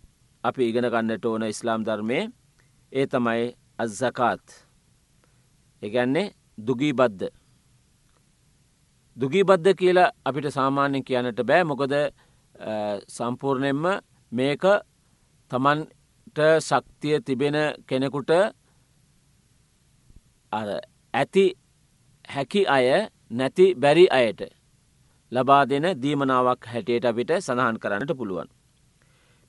අපි 0.43 0.69
ඉගෙන 0.69 0.85
ගන්නට 0.85 1.25
ඕන 1.25 1.43
ඉස්ලාම් 1.43 1.85
ධර්මය 1.85 2.19
ඒ 2.91 3.05
තමයි 3.07 3.45
අත්සකාත් 3.77 4.45
එකන්නේ 5.81 6.33
දුගී 6.57 6.93
බද්ධ 6.93 7.29
දුගී 9.17 9.43
බද්ධ 9.43 9.75
කියලා 9.75 10.11
අපිට 10.25 10.47
සාමාන්‍යෙන් 10.49 11.03
කියන්නට 11.03 11.39
බෑ 11.43 11.63
මොකද 11.63 11.93
සම්පූර්ණයෙන්ම 13.09 13.85
මේක 14.31 14.63
තමන්ට 15.51 16.00
ශක්තිය 16.37 17.19
තිබෙන 17.21 17.57
කෙනෙකුට 17.87 18.31
ඇති 21.13 21.45
හැකි 22.29 22.61
අය 22.67 22.87
නැති 23.31 23.65
බැරි 23.75 24.05
අයට 24.09 24.41
ලබා 25.31 25.63
දෙන 25.65 25.85
දීමනාවක් 26.01 26.65
හැටියට 26.65 27.05
අපිට 27.05 27.31
සඳහන් 27.37 27.79
කරන්නට 27.79 28.11
පුළුවන්. 28.17 28.49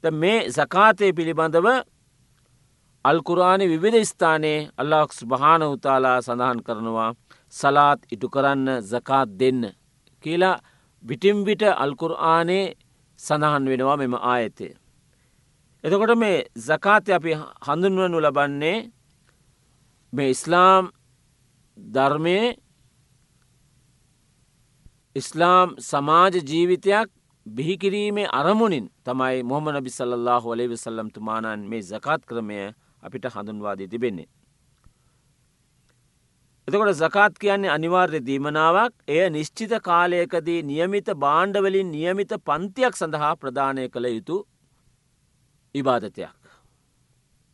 මේ 0.05 0.51
සකාතය 0.51 1.13
පිළිබඳව 1.13 1.69
අල්කුරාණි 3.05 3.67
විවිධ 3.69 4.05
ස්ථානයේ 4.05 4.69
අල්ලාක්ස් 4.77 5.19
භාන 5.25 5.63
උතාලා 5.65 6.19
සඳහන් 6.21 6.59
කරනවා 6.63 7.11
සලාත් 7.53 8.01
ඉටු 8.11 8.29
කරන්න 8.29 8.69
ဇ 8.81 9.01
කාත් 9.01 9.31
දෙන්න 9.39 9.63
කියලා 10.25 10.63
විටිම්විට 11.05 11.63
අල්කුරආනේ 11.77 12.65
සඳහන් 13.19 13.65
වෙනවා 13.67 13.97
මෙම 13.97 14.15
ආයතය. 14.15 14.69
එතකොට 15.85 16.15
මේ 16.15 16.45
සකාත 16.59 17.09
අපි 17.11 17.33
හඳුන්වනු 17.67 18.19
ලබන්නේ 18.21 18.79
මේ 20.13 20.29
ඉස්ලාම් 20.31 20.85
ධර්මය 21.77 22.37
ඉස්ලාම් 25.17 25.69
සමාජ 25.81 26.35
ජීවිතයක් 26.43 27.09
බිහිකිරීමේ 27.47 28.29
අරමුණින් 28.33 28.87
තමයි 29.05 29.43
මොහම 29.45 29.67
නබි 29.71 29.91
සල්له 29.91 30.45
ඔලේ 30.47 30.69
විසල්ලම් 30.69 31.09
තුමානන් 31.11 31.67
මේ 31.67 31.83
සකාත් 31.83 32.23
ක්‍රමය 32.25 32.59
අපිට 33.03 33.27
හඳුන්වාදී 33.27 33.89
තිබෙන්නේ. 33.89 34.29
එතකොට 36.69 36.95
සකාත් 36.97 37.35
කියන්නේ 37.37 37.71
අනිවාර්ය 37.71 38.21
දීමනාවක් 38.21 38.95
එය 39.09 39.27
නිශ්චිත 39.31 39.73
කාලයකදී 39.81 40.63
නියමිත 40.63 41.09
බාණ්ඩවලින් 41.17 41.91
නියමිත 41.91 42.33
පන්තියක් 42.41 42.95
සඳහා 42.95 43.35
ප්‍රධානය 43.37 43.89
කළ 43.89 44.07
යුතු 44.09 44.37
ඉබාධතයක්. 45.75 46.31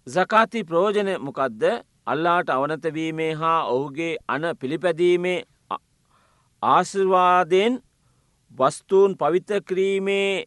සකාති 0.07 0.61
ප්‍රෝජන 0.65 1.11
මොකදද 1.21 1.63
අල්ලාට 2.07 2.49
අවනතවීමේ 2.51 3.33
හා 3.35 3.61
ඔහුගේ 3.65 4.15
අන 4.29 4.45
පිළිපැදීමේ 4.61 5.41
ආශිර්වාදයෙන් 6.63 7.75
වස්තුූන් 8.51 9.17
පවිත 9.17 9.51
කිරීමේ 9.69 10.45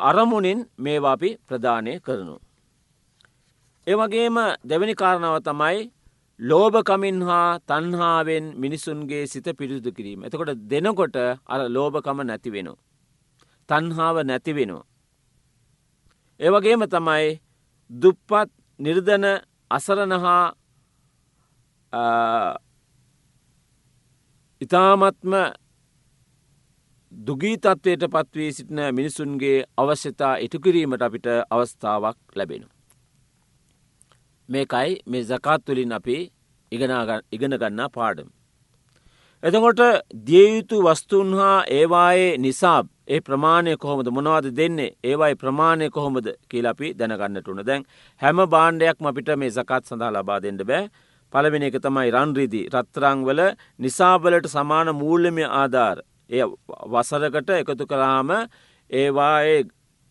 අරමුණින් 0.00 0.60
මේවා 0.78 1.12
අපි 1.12 1.30
ප්‍රධානය 1.48 1.92
කරනු. 2.00 2.36
එවගේම 3.86 4.36
දෙවැනි 4.64 4.94
කාරණාව 4.94 5.36
තමයි 5.42 5.78
ලෝභකමින් 6.40 7.18
හා 7.22 7.48
තන්හාාවෙන් 7.60 8.44
මිනිසුන්ගේ 8.56 9.24
සිත 9.26 9.46
පිරිසුදු 9.58 9.90
කිරීම. 9.92 10.20
එතකොට 10.24 10.52
දෙනකොට 10.70 11.16
අර 11.46 11.60
ලෝභකම 11.68 12.18
නැති 12.22 12.50
වෙන. 12.50 12.68
තන්හාාව 13.68 14.16
නැති 14.24 14.52
වෙනවා. 14.52 14.89
ඒවගේම 16.40 16.82
තමයි 16.88 17.40
දුප්පත් 17.90 18.50
නිර්ධන 18.80 19.24
අසරණහා 19.70 20.44
ඉතාමත්ම 24.60 25.34
දුගී 27.12 27.56
තත්ත්වයට 27.56 28.04
පත්වී 28.06 28.52
සිටින 28.52 28.80
මිනිසුන්ගේ 28.94 29.64
අවශ්‍යතා 29.76 30.34
ඉටුකිරීමට 30.36 31.02
අපිට 31.02 31.26
අවස්ථාවක් 31.50 32.18
ලැබෙන. 32.34 32.64
මේකයි 34.48 34.90
මේ 35.06 35.24
ဇ 35.24 35.40
කාත් 35.42 35.64
තුළින් 35.64 35.92
අපි 35.92 36.16
ඉගෙන 37.32 37.54
ගන්නා 37.58 37.88
පාඩම. 37.88 38.28
එතකොට 39.42 39.80
දියයුතු 40.26 40.76
වස්තුන් 40.82 41.34
හා 41.34 41.58
ඒවායේ 41.70 42.38
නිසාබ් 42.38 42.86
ඒ 43.10 43.20
ප්‍රමාණය 43.20 43.72
කොහොමද 43.76 44.08
මොනවද 44.16 44.46
දෙන්නේ 44.58 44.90
ඒවයි 45.04 45.34
ප්‍රමාණය 45.42 45.86
කොහොමද 45.90 46.26
කියලපි 46.50 46.88
දැනගන්නටුන 46.98 47.62
දැන් 47.68 47.86
හැම 48.20 48.42
බාණ්ඩයක්ම 48.54 49.08
අපිට 49.10 49.30
මේ 49.40 49.50
සකත් 49.50 49.82
සඳහා 49.88 50.10
ලබා 50.16 50.38
දෙන්න 50.44 50.60
බෑ. 50.62 50.82
පළවෙෙන 51.32 51.66
එක 51.68 51.76
තමයි 51.86 52.10
රන්රිදි 52.16 52.60
රත්තරංවල 52.74 53.40
නිසාබලට 53.78 54.46
සමාන 54.48 54.88
මූල්‍යමය 55.00 55.44
ආධාර. 55.52 55.98
එය 56.30 56.42
වසරකට 56.92 57.50
එකතු 57.56 57.84
කරාම 57.86 58.30
ඒවායේ 58.90 59.60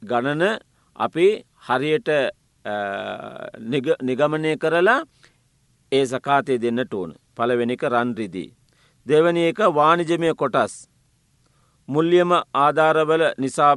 ගණන 0.01 0.43
අපි 0.95 1.27
හරියට 1.67 2.09
නිගමනය 4.01 4.53
කරලා 4.63 4.99
ඒ 5.91 6.05
සකාතය 6.05 6.61
දෙන්නට 6.61 6.93
ඕන 6.93 7.11
පළවෙනික 7.35 7.83
රන්රිදී. 7.85 8.49
දෙවනි 9.05 9.43
එක 9.49 9.59
වානිජමය 9.73 10.35
කොටස්. 10.35 10.73
මුල්ලියම 11.89 12.31
ආධාරවල 12.55 13.23
නිසා 13.37 13.73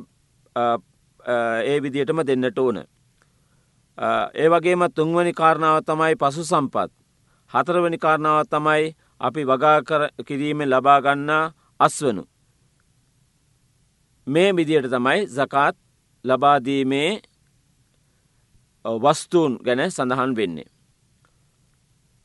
ඒ 1.65 1.79
විදියටම 1.83 2.21
දෙන්නට 2.27 2.59
ඕන. 2.59 2.79
ඒ 4.35 4.49
වගේම 4.49 4.83
තුන්වනි 4.97 5.33
කාරණාව 5.33 5.79
තමයි 5.85 6.15
පසු 6.17 6.45
සම්පත්. 6.45 6.91
හතරවනි 7.51 7.99
කාරණාව 7.99 8.47
තමයි 8.51 8.95
අපි 9.21 9.43
වගා 9.45 9.79
කිරීමෙන් 10.27 10.71
ලබාගන්නා 10.71 11.53
අස්වනු. 11.81 12.23
මේ 14.27 14.57
විදියට 14.57 14.91
තමයි 14.91 15.27
ဇ 15.27 15.49
කාත් 15.49 15.77
ලබාදීමේ 16.25 17.11
වස්තුූන් 18.85 19.53
ගැන 19.65 19.91
සඳහන් 19.91 20.37
වෙන්නේ. 20.37 20.69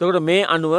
තකට 0.02 0.19
මේ 0.21 0.43
අනුව 0.45 0.76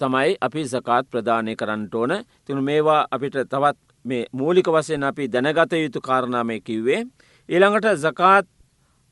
තමයි 0.00 0.36
අපි 0.40 0.62
සකාත් 0.64 1.04
ප්‍රධානය 1.10 1.52
කරන්නට 1.56 1.94
ඕන 1.94 2.12
තිනු 2.44 2.62
මේවා 2.62 3.06
අපිට 3.10 3.36
තවත් 3.52 3.78
මේ 4.04 4.24
මූලික 4.32 4.68
වසයෙන් 4.68 5.04
අපි 5.04 5.28
දැනගත 5.28 5.72
යුතු 5.74 6.00
කාරණාමය 6.00 6.60
කිව්වේ. 6.60 7.00
ඊළඟට 7.48 7.86
ဇ 7.94 8.12
කාත් 8.12 8.46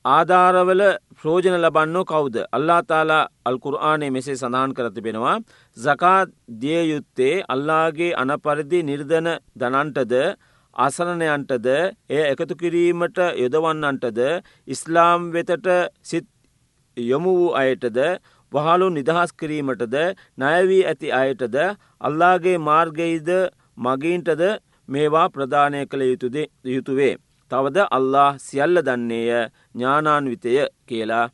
ආධාරවල 0.05 0.83
ප්‍රෝජන 1.19 1.57
ලබන්නෝ 1.57 2.05
කවුද. 2.05 2.37
අල්ලා 2.53 2.83
තාලා 2.85 3.29
අල්කුරආනේ 3.45 4.11
මෙසේ 4.11 4.37
සඳහන් 4.37 4.75
කරතිබෙනවා. 4.75 5.37
ဇ 5.77 5.97
කාත් 5.97 6.29
දිය 6.61 6.81
යුත්තේ 6.91 7.45
අල්ලාගේ 7.49 8.13
අනපරිදි 8.15 8.81
නිර්ධන 8.83 9.29
දනන්ටද 9.57 10.15
අසරණයන්ටද 10.77 11.67
එය 12.11 12.23
එකතු 12.25 12.55
කිරීමට 12.57 13.19
යොදවන්නන්ටද 13.37 14.21
ඉස්ලාම් 14.69 15.33
වෙතට 15.33 15.69
සිත් 16.03 16.29
යොමු 16.97 17.33
වූ 17.33 17.51
අයටද 17.55 17.99
වහලු 18.53 18.89
නිදහස් 18.91 19.33
කිරීමටද 19.35 19.97
නයවී 20.39 20.83
ඇති 20.85 21.13
අයටද 21.13 21.57
අල්ලාගේ 22.01 22.59
මාර්ගයිද 22.61 23.29
මගීන්ටද 23.79 24.43
මේවා 24.93 25.29
ප්‍රධානය 25.31 25.81
කළ 25.91 26.03
යුතුවේ. 26.67 27.15
තවද 27.51 27.79
අල්له 27.91 28.29
සියල්ල 28.39 28.77
දන්නේය 28.87 29.31
ඥානාන්විතය 29.75 30.53
කියලා 30.89 31.27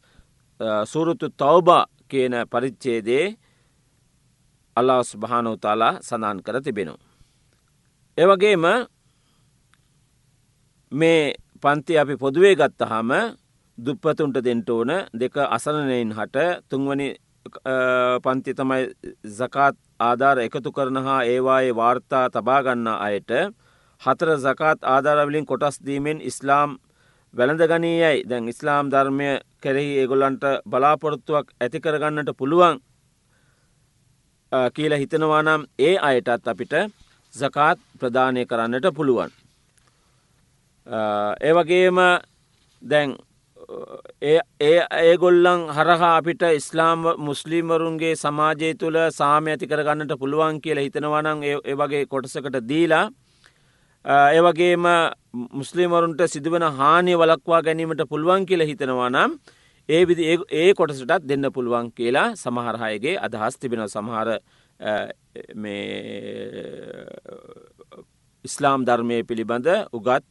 සුරුතු 0.84 1.26
තවබා 1.30 1.84
කියන 2.10 2.34
පරිච්චේදේ 2.52 3.24
අල්ලාස් 4.76 5.10
භානෝතාලා 5.16 5.98
සඳන් 6.00 6.38
කර 6.46 6.56
තිබෙනු. 6.62 6.94
එවගේම 8.18 8.64
මේ 10.92 11.22
පන්ති 11.62 11.98
අපි 11.98 12.14
පොදුවේ 12.16 12.54
ගත්තහම 12.56 13.10
දුප්පතුන්ට 13.78 14.38
දෙන්ට 14.46 14.70
ඕන 14.70 14.90
දෙක 15.14 15.36
අසනනයෙන් 15.48 16.12
හට 16.18 16.36
තුන්වනි 16.70 17.08
පන්ති 18.24 18.50
තමයි 18.54 18.82
සකාත් 19.38 19.76
ආධාර 20.00 20.38
එකතු 20.38 20.72
කරන 20.72 20.96
හා 20.96 21.22
ඒවායේ 21.24 21.76
වාර්තා 21.76 22.24
තබාගන්න 22.30 22.88
අයට 22.98 23.30
හතර 24.02 24.30
ဇ 24.34 24.54
කාත් 24.54 24.78
ආධාරවලින් 24.86 25.46
කොටස් 25.46 25.80
දීමෙන් 25.86 26.20
ඉස්ලාම් 26.22 26.76
වැළඳ 27.34 27.62
ගනීයයි 27.66 28.24
දැන් 28.24 28.48
ඉස්ලාම් 28.48 28.90
ධර්මය 28.90 29.30
කෙරෙහි 29.60 29.98
ඒගොල්ලන්ට 29.98 30.44
බලාපොරොත්තුවක් 30.66 31.46
ඇති 31.60 31.80
කරගන්නට 31.80 32.30
පුළුවන් 32.38 32.78
කියල 34.72 34.92
හිතනවා 34.94 35.42
නම් 35.42 35.62
ඒ 35.78 35.94
අයටත් 36.00 36.48
අපිට 36.48 36.74
සකාත් 37.34 37.78
ප්‍රධානය 38.00 38.46
කරන්නට 38.46 38.86
පුළුවන්. 38.94 39.30
ඒවගේම 41.40 41.98
දැන් 42.82 43.10
ඒ 43.10 43.27
ඒගොල්ලන් 43.68 45.62
හරහා 45.70 46.16
අපිට 46.16 46.42
ඉස්ලාම් 46.50 47.02
මුස්ලිම්වරුන්ගේ 47.20 48.12
සමාජය 48.16 48.74
තුළ 48.74 48.98
සාමය 49.12 49.50
ඇති 49.50 49.66
කරගන්නට 49.66 50.14
පුළුවන් 50.18 50.60
කියලා 50.60 50.86
හිතනවනං 50.86 51.42
ඒ 51.44 51.74
වගේ 51.76 52.06
කොටසකට 52.06 52.56
දීලා 52.64 53.06
ඒවගේම 54.04 54.86
මුස්ලිමරුන්ට 55.52 56.20
සිදුවන 56.26 56.64
හානිය 56.72 57.16
වලක්වා 57.16 57.62
ගැනීමට 57.62 58.02
පුළුවන් 58.08 58.46
කියල 58.46 58.62
හිතනවා 58.62 59.10
නම් 59.10 59.36
ඒ 59.88 60.02
විදි 60.04 60.24
ඒ 60.52 60.72
කොටසටත් 60.74 61.28
දෙන්න 61.28 61.52
පුළුවන් 61.52 61.92
කියලා 61.92 62.36
සමහරහයගේ 62.36 63.18
අදහස් 63.18 63.58
තිබෙන 63.58 63.84
සමහර 63.86 64.28
ඉස්ලාම් 68.44 68.84
ධර්මය 68.84 69.22
පිළිබඳ 69.24 69.68
උගත් 69.92 70.24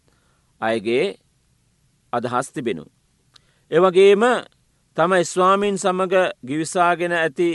අයගේ 0.62 1.18
අදහස් 2.14 2.52
තිබෙනු. 2.52 2.86
ඒවගේම 3.72 4.24
තම 4.98 5.14
ස්වාමීන් 5.24 5.78
සමඟ 5.78 6.14
ගිවිසාගෙන 6.42 7.12
ඇති 7.14 7.50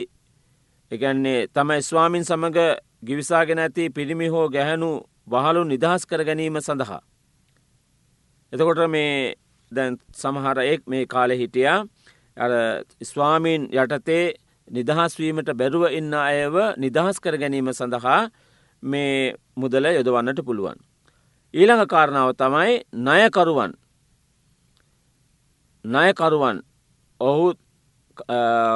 එකන්නේ 0.90 1.48
තම 1.48 1.70
ස්වාමීන් 1.81 2.25
සමඟ 2.25 2.59
ගිවිසාගෙන 3.03 3.59
ඇති 3.59 3.90
පිරිමි 3.90 4.29
හෝ 4.29 4.48
ගැහැනු 4.48 4.90
වහලු 5.27 5.64
නිදහස් 5.64 6.05
කර 6.07 6.25
ගැනීම 6.25 6.61
සඳහා. 6.61 7.01
එතකොට 8.53 8.90
මේ 8.90 9.35
දැන් 9.72 9.96
සමහර 10.12 10.59
එක් 10.64 10.87
මේ 10.87 11.07
කාලෙ 11.07 11.35
හිටිය 11.35 11.66
ස්වාමීන් 13.03 13.62
යටතේ 13.72 14.35
නිදහස්වීමට 14.68 15.48
බැරුව 15.55 15.88
ඉන්න 15.90 16.12
අයව 16.14 16.55
නිදහස් 16.77 17.20
කර 17.20 17.38
ගැනීම 17.38 17.72
සඳහා 17.72 18.29
මේ 18.83 19.35
මුදල 19.57 19.85
යොදවන්නට 19.88 20.44
පුළුවන්. 20.44 20.77
ඊළඟ 21.55 21.87
කාරණාව 21.87 22.37
තමයි 22.37 22.83
ණයකරුවන් 22.94 23.72
ණයකරුවන් 25.85 26.62
ඔහු 27.21 27.47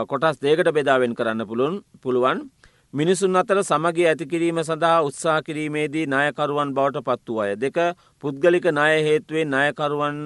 කොටස් 0.06 0.40
දේකට 0.40 0.70
බෙදාවෙන් 0.70 1.14
කරන්න 1.14 1.46
පුළුවන් 1.46 1.76
පුළුවන් 2.02 2.38
මිනිසුන් 2.94 3.36
අතර 3.36 3.62
සමගේ 3.62 4.08
ඇතිකිරීම 4.08 4.58
සඳහා 4.60 5.02
උත්සා 5.02 5.38
කිරීමේදී 5.42 6.06
ණයකරුවන් 6.06 6.74
බවට 6.74 7.04
පත්තු 7.04 7.38
අය 7.38 7.54
දෙක 7.56 7.78
පුද්ගලික 8.24 8.66
ණය 8.68 8.98
හේතුවේ 9.02 9.46
ණයකරුවන් 9.46 10.18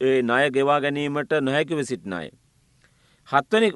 ණය 0.00 0.44
ගෙවා 0.50 0.80
ගැනීමට 0.80 1.32
නොහැකිව 1.40 1.80
සිටිනාය. 1.82 2.28
හත්වනි 3.28 3.68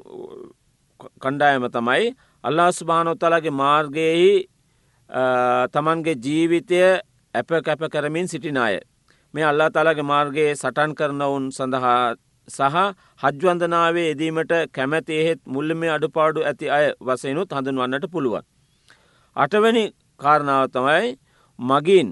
කණ්ඩායම 1.19 1.65
තමයි 1.67 2.15
අල්ලා 2.43 2.71
ස්භානොත්තලගේ 2.71 3.51
මාර්ගයෙහි 3.53 4.33
තමන්ගේ 5.73 6.19
ජීවිතය 6.19 6.81
ඇප 7.33 7.49
කැප 7.65 7.81
කරමින් 7.89 8.27
සිටිනාය. 8.27 8.81
මේ 9.33 9.45
අල්ලා 9.45 9.69
තලගේ 9.71 10.05
මාර්ගයේ 10.05 10.51
සටන් 10.55 10.91
කරනවුන් 10.93 11.49
සඳහා 11.51 12.15
සහ 12.51 12.77
හජ්වන්දනාවේ 13.21 14.07
එදීමට 14.11 14.53
කැමැති 14.71 15.19
එහෙත් 15.21 15.41
මුල්ලම 15.47 15.81
අඩුපාඩු 15.89 16.39
ඇති 16.43 16.65
අය 16.69 16.85
වසයනුත් 17.01 17.49
හඳුන්වන්නට 17.51 18.05
පුළුවන්. 18.07 18.43
අටවැනි 19.35 19.83
කාරණාව 20.19 20.65
තමයි 20.69 21.07
මගින් 21.59 22.09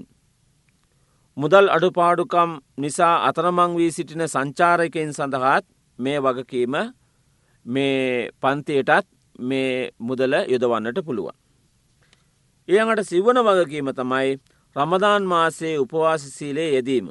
මුදල් 1.36 1.66
අඩුපාඩුකම් 1.68 2.50
නිසා 2.76 3.14
අතරමං 3.28 3.76
වී 3.76 3.90
සිටින 3.90 4.24
සංචාරකයෙන් 4.26 5.12
සඳහාත් 5.12 5.64
මේ 5.98 6.18
වගකීම 6.18 6.74
මේ 7.66 8.30
පන්තියටත් 8.40 9.06
මේ 9.40 9.90
මුදල 10.00 10.34
යොදවන්නට 10.44 10.98
පුළුවන්. 11.02 11.36
ඊළඟට 12.68 13.04
සිවන 13.04 13.38
වගකීම 13.40 13.88
තමයි 13.92 14.38
රමදාන් 14.76 15.22
මාසේ 15.24 15.78
උපවාසසීලේ 15.78 16.70
යෙදීම. 16.70 17.06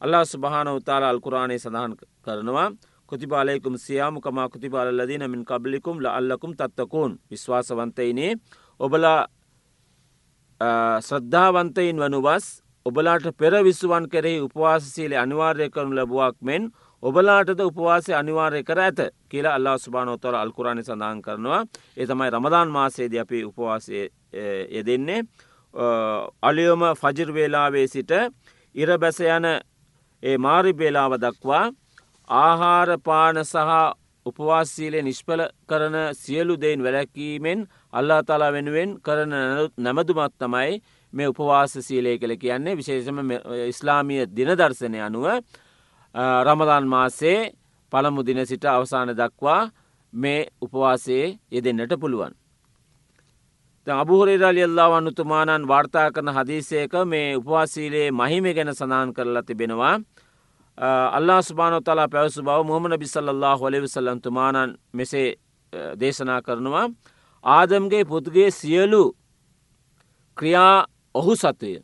අල්ලා 0.00 0.24
ස්භාන 0.24 0.68
උතාල 0.70 1.04
අල්කුරාණය 1.04 1.58
සඳහන් 1.58 1.94
කරනවා. 2.24 2.68
කුතිපාලයකුම් 3.08 3.78
සියාමුකම 3.78 4.38
කුතිපාල 4.50 4.88
ලදීන 4.90 5.24
මින් 5.30 5.44
කබලිකුම් 5.44 6.02
ල 6.02 6.06
අල්ලකුම් 6.08 6.52
තත්තකුන්. 6.54 7.18
විශ්වාසවන්තයිනේ. 7.30 8.34
ඔබලා 8.80 9.20
ශ්‍රද්ධාවන්තයින් 11.00 11.96
වනුවස් 11.98 12.46
ඔබලාට 12.86 13.26
පෙර 13.36 13.52
විස්සුවන් 13.64 14.08
කෙරෙහි 14.08 14.40
උපවාසසීලේ 14.40 15.18
අනිවාර්ය 15.18 15.70
කරනු 15.70 15.96
ලැබුවක් 15.96 16.36
මෙන් 16.42 16.70
ඔබලාටද 17.02 17.60
උපවාසය 17.60 18.12
අනිවාර්ය 18.14 18.62
කර 18.62 18.80
ඇත 18.80 19.00
කියලා 19.28 19.54
අල්ලා 19.54 19.78
ස්භානෝතර 19.78 20.34
අල්කුරාණි 20.34 20.82
සඳහන් 20.82 21.22
කරනවා. 21.22 21.64
ඒ 21.96 22.06
තමයි 22.06 22.30
රමදාන් 22.30 22.68
මාසේද 22.70 23.14
අපි 23.16 23.44
උපවාසය 23.44 24.10
යෙදෙන්නේ. 24.70 25.22
අලියොම 26.42 26.82
ෆජිර් 26.94 27.34
වේලාවේ 27.34 27.86
සිට 27.86 28.12
ඉර 28.74 28.98
බැස 28.98 29.20
යන 29.20 29.46
ඒ 30.22 30.36
මාරි 30.38 30.72
බේලාව 30.72 31.18
දක්වා 31.18 31.64
ආහාරපාන 32.28 33.44
සහ 33.44 33.56
උපවාසීලේ 34.26 35.02
නිෂ්පල 35.02 35.40
කරන 35.66 35.96
සියලු 36.14 36.54
දෙයින් 36.56 36.82
වැලැකීමෙන් 36.82 37.66
අල්ලා 37.92 38.22
තලා 38.22 38.52
වෙනුවෙන් 38.52 39.00
කරන 39.00 39.32
නැමදුමත් 39.78 40.34
තමයි 40.38 40.80
මේ 41.12 41.28
උපවාස 41.28 41.72
සීලය 41.78 42.18
කළ 42.18 42.36
කියන්නේ 42.36 42.76
විශේෂම 42.76 43.18
ඉස්ලාමිය 43.68 44.24
දිනදර්ශනය 44.28 45.00
අනුව 45.00 45.26
රමදාන් 46.44 46.86
මාසේ 46.86 47.52
පළමු 47.92 48.22
දින 48.22 48.46
සිට 48.46 48.64
අවසාන 48.66 49.08
දක්වා 49.10 49.70
මේ 50.12 50.46
උපවාසයේ 50.60 51.38
යෙදෙන්න්නට 51.50 51.94
පුළුවන්. 52.00 52.32
අබුහරේරලි 53.86 54.62
අල්ලා 54.62 54.88
වන්නුතුමානන් 54.90 55.68
වාර්තා 55.68 56.08
කරන 56.10 56.30
හදිසයක 56.30 56.94
මේ 57.04 57.36
උපවාසීලේ 57.36 58.08
මහිම 58.12 58.44
ගැන 58.54 58.70
සඳහන් 58.70 59.14
කරලා 59.14 59.42
තිබෙනවා 59.42 59.96
අල්ලා 60.78 61.42
ස්භානො 61.42 61.80
තලා 61.80 62.08
පැවසු 62.08 62.42
බව 62.42 62.64
මොහමන 62.64 62.98
බිසල්له 62.98 63.56
හොලෙවිසල්ලන්තුමානන් 63.56 64.76
මෙසේ 64.92 65.34
දේශනා 66.00 66.42
කරනවා 66.42 66.88
ආදම්ගේ 67.44 68.04
පුද්ගේ 68.04 68.50
සියලු 68.50 69.16
ක්‍රියා 70.36 70.86
ඔහු 71.14 71.36
සතුය. 71.36 71.78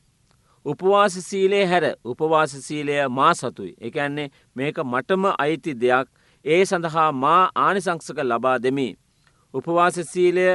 උපවාසසීලේ 0.67 1.67
හැර 1.67 1.85
උපවාසසීලය 2.05 3.09
මා 3.09 3.35
සතුයි. 3.35 3.75
එකන්නේ 3.81 4.31
මේක 4.57 4.79
මටම 4.81 5.25
අයිති 5.39 5.75
දෙයක් 5.75 6.09
ඒ 6.45 6.65
සඳහා 6.65 7.13
මා 7.15 7.51
ආනිසංසක 7.57 8.19
ලබා 8.21 8.59
දෙමි. 8.59 8.97
උපවාසසීලය 9.55 10.49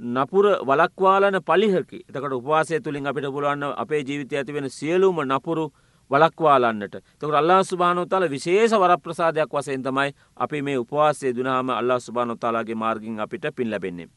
නපුර 0.00 0.44
වලක්වාලන 0.62 1.36
පලිහකි 1.42 1.98
එතකට 2.00 2.32
උපවාසය 2.32 2.80
තුළින් 2.80 3.06
අපිට 3.06 3.26
පුළුවන්න 3.26 3.64
අපේ 3.76 4.00
ජීවිතය 4.00 4.36
ඇතිවෙන 4.36 4.70
සියලුම 4.70 5.16
නපුරු 5.24 5.72
වලක්වාලන්නට 6.10 6.94
තකට 6.94 7.34
අල්ලා 7.34 7.60
සුභානොතාල 7.64 8.26
විශේෂ 8.30 8.72
වර 8.74 8.96
ප්‍රසාදයක් 8.98 9.52
වසයෙන් 9.52 9.82
තමයි 9.82 10.10
අපි 10.36 10.62
මේ 10.62 10.78
උපවාසය 10.78 11.32
දුනාම 11.32 11.70
අල්ලා 11.72 12.00
සුභානොතාලාගේ 12.00 12.74
මාර්ගින් 12.76 13.20
අපිට 13.20 13.46
පින් 13.56 13.70
ලැබෙන්නේ. 13.70 14.08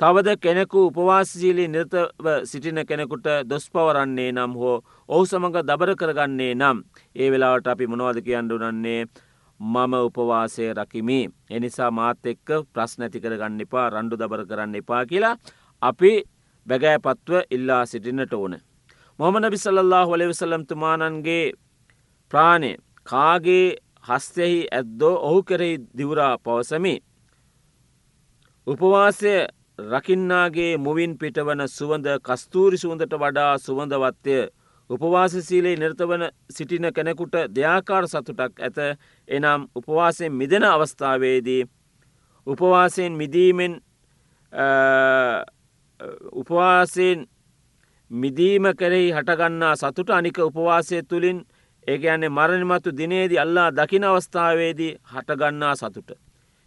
තවද 0.00 0.36
කෙනෙකු 0.38 0.86
උපවාසශීලී 0.86 1.68
නිර්තව 1.68 2.28
සිටින 2.44 2.80
කෙනෙකුට 2.86 3.26
දොස් 3.48 3.70
පවරන්නේ 3.70 4.32
නම් 4.32 4.52
හෝ 4.54 4.76
ඔහු 5.08 5.26
සමඟ 5.26 5.58
දබර 5.62 5.90
කරගන්නේ 5.96 6.54
නම් 6.54 6.78
ඒ 7.16 7.30
වෙලාවට 7.30 7.66
අපි 7.66 7.86
මොනවද 7.86 8.22
කියන්ඩුනන්නේ 8.22 9.02
මම 9.60 9.94
උපවාසය 10.00 10.72
රකිමි. 10.74 11.20
එනිසා 11.50 11.90
මාත් 11.90 12.26
එක්ක 12.26 12.48
ප්‍රශ්න 12.72 13.02
ඇති 13.02 13.20
කරගන්න 13.20 13.60
එපා 13.60 13.90
රණ්ඩු 13.90 14.16
දබර 14.16 14.44
කරන්න 14.46 14.74
එපා 14.74 15.02
කියලා 15.06 15.36
අපි 15.82 16.12
බැගෑපත්ව 16.66 17.32
ඉල්ලා 17.50 17.86
සිටින්නට 17.86 18.32
ඕන. 18.32 18.56
මොහමන 19.20 19.44
බිසල්له 19.50 20.00
හොලෙවිසල්ලම් 20.04 20.62
තුමානන්ගේ 20.66 21.52
ප්‍රාණය 22.32 22.70
කාගේ 23.06 23.76
හස්තෙහි 24.04 24.60
ඇද්දෝ 24.70 25.14
ඔහු 25.22 25.42
කෙරෙහි 25.44 25.74
දිවරා 25.98 26.34
පවසමි. 26.38 26.94
උපවාසය 28.66 29.32
රකින්නාගේ 29.78 30.72
මුවින් 30.78 31.12
පිටවන 31.18 31.62
සුවඳ 31.68 32.06
කස්තූරි 32.20 32.78
සුවඳට 32.78 33.14
වඩා 33.16 33.52
සුවඳවත්වය 33.58 34.38
උපවාසසීලේ 34.90 35.76
නිර්තවන 35.76 36.24
සිටින 36.50 36.86
කෙනෙකුට 36.92 37.34
දෙයාකාර 37.50 38.08
සතුටක් 38.08 38.60
ඇත 38.60 38.78
එනම් 39.28 39.66
උපවාසයෙන් 39.74 40.32
මිදෙන 40.34 40.64
අවස්ථාවේදී 40.64 41.62
උපවාසයෙන් 42.46 43.12
මිදීමෙන් 43.14 43.74
උපවාසයෙන් 46.34 47.28
මිදීම 48.10 48.64
කෙරෙහි 48.74 49.12
හටගන්නා 49.12 49.74
සතුට 49.76 50.10
අනික 50.10 50.38
උපවාසය 50.40 51.02
තුළින් 51.02 51.38
ඒගැන්නේ 51.86 52.28
මරණමතු 52.28 52.90
දිනේදී 52.92 53.38
අල්ලා 53.38 53.70
දකින 53.70 54.04
අවස්ථාවේදී 54.04 54.92
හටගන්නා 55.06 55.74
සතුට. 55.76 56.10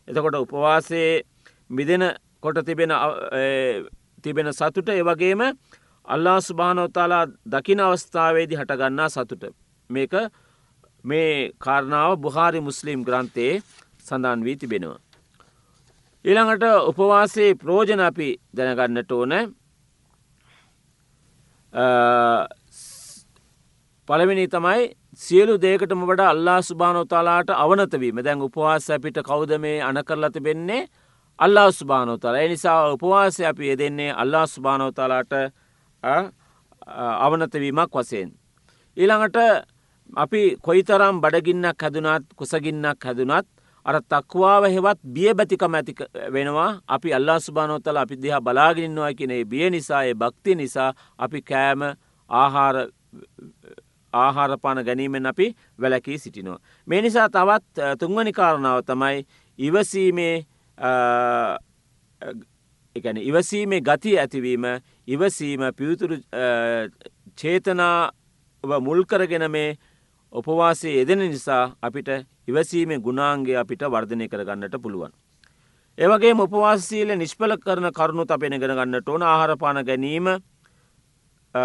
එතකොට 0.07 0.35
උපවාසයේ 0.35 1.23
මිදෙන 1.69 2.03
කොට 2.41 2.57
තිබෙන 2.65 2.91
තිබෙන 4.23 4.53
සතුට 4.53 4.89
ඒවගේම 4.89 5.41
අල්ලා 6.07 6.39
ස්භානෝතාලා 6.41 7.25
දකින 7.47 7.79
අවස්ථාවේදි 7.79 8.55
හටගන්නා 8.55 9.09
සතුට. 9.09 9.43
මේක 9.89 10.13
මේ 11.03 11.51
කාරණාව 11.59 12.11
බුහාරි 12.17 12.59
මුස්ලිම් 12.59 13.03
ග්‍රන්ථයේ 13.03 13.61
සඳන් 13.99 14.39
වී 14.45 14.57
තිබෙනවා. 14.57 14.99
ඊළඟට 16.25 16.63
උපවාසේ 16.89 17.51
ප්‍රෝජන 17.55 17.99
අපි 17.99 18.29
දැනගන්නට 18.55 19.11
ඕන 19.11 19.33
පළවෙනි 24.07 24.47
තමයි 24.47 24.81
සියලු 25.17 25.57
දේකටම 25.57 26.01
වඩ 26.05 26.21
අල්ලා 26.23 26.61
සුභානෝතාලාට 26.61 27.49
අවනතවීම 27.55 28.17
දැන් 28.23 28.41
උපවාස 28.41 28.89
අපිට 28.89 29.17
කෞද 29.23 29.51
මේ 29.59 29.81
අන 29.81 29.97
කරලා 30.05 30.29
තිබෙන්නේ? 30.29 30.87
අල්ලා 31.39 31.71
සුභානෝතල 31.71 32.37
නිසා 32.49 32.93
උපවාසය 32.93 33.45
අපි 33.45 33.67
යෙදෙන්නේ 33.67 34.11
අල්ලා 34.13 34.45
සුභානෝතාලාට 34.47 35.33
අවනතවීමක් 37.25 37.93
වසයෙන්. 37.93 38.29
ඊළඟට 38.97 39.37
අපි 40.15 40.41
කොයිතරම් 40.61 41.21
බඩගින්නක් 41.21 41.81
හැදුනත් 41.81 42.25
කුසගින්නක් 42.35 43.03
හැදුනත් 43.03 43.47
අර 43.85 43.99
තක්වාව 44.03 44.63
හෙවත් 44.65 44.99
බිය 45.05 45.33
බැතිකම 45.33 45.75
ඇති 45.75 45.93
වෙනවා 46.31 46.69
අපි 46.87 47.13
අල්ලා 47.13 47.39
සුභානෝතල 47.39 47.97
අපි 47.97 48.15
දිහා 48.17 48.41
බලාගින්නවා 48.41 49.13
කියනේ 49.13 49.43
බිය 49.45 49.69
නිසා 49.69 50.03
ඒ 50.03 50.15
භක්ති 50.15 50.55
නිසා 50.55 50.93
අපි 51.17 51.41
කෑම 51.41 51.81
ආහාර 52.29 52.75
ආහාරපාන 54.13 54.85
ගැනීමෙන් 54.85 55.25
අපි 55.25 55.55
වැලකී 55.81 56.17
සිටිනවා. 56.17 56.59
මේ 56.87 57.01
නිසා 57.01 57.29
තවත් 57.29 57.99
තුන්වනි 57.99 58.31
කාරණාව 58.31 58.83
තමයි 58.85 59.25
ඉවසීමේ 59.59 60.35
එකන 62.95 63.17
ඉවසීමේ 63.19 63.81
ගති 63.81 64.19
ඇතිවීම 64.19 64.65
ඉවසීම 65.07 65.61
පියුතුරු 65.75 66.17
චේතනාව 67.37 68.79
මුල්කරගෙන 68.81 69.51
මේ 69.51 69.75
උපවාසය 70.33 70.89
යෙදෙන 70.89 71.19
නිසා 71.21 71.75
අපිට 71.81 72.09
ඉවසීමේ 72.47 72.99
ගුණාන්ගේ 72.99 73.57
අපිට 73.57 73.83
වර්ධනය 73.85 74.27
කරගන්නට 74.27 74.75
පුළුවන්. 74.77 75.11
ඒවගේ 75.97 76.33
උපවාසීල 76.35 77.13
නිෂ්පල 77.13 77.53
කරන 77.57 77.91
කරුණු 77.91 78.25
අපෙන 78.27 78.59
ගෙන 78.59 78.71
ගන්නට 78.71 79.09
ඕන 79.09 79.21
ආහාරපාන 79.23 79.85
ගැනීම 79.85 80.25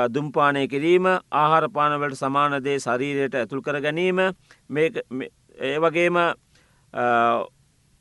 දුම්පානය 0.09 0.69
කිරීම 0.69 1.07
ආහාරපානවලට 1.33 2.17
සමානදේ 2.17 2.79
ශරීරයට 2.79 3.35
ඇතුල් 3.35 3.63
කර 3.63 3.81
ගැනීම 3.81 4.19
ඒ 4.19 5.79
වගේම 5.79 6.17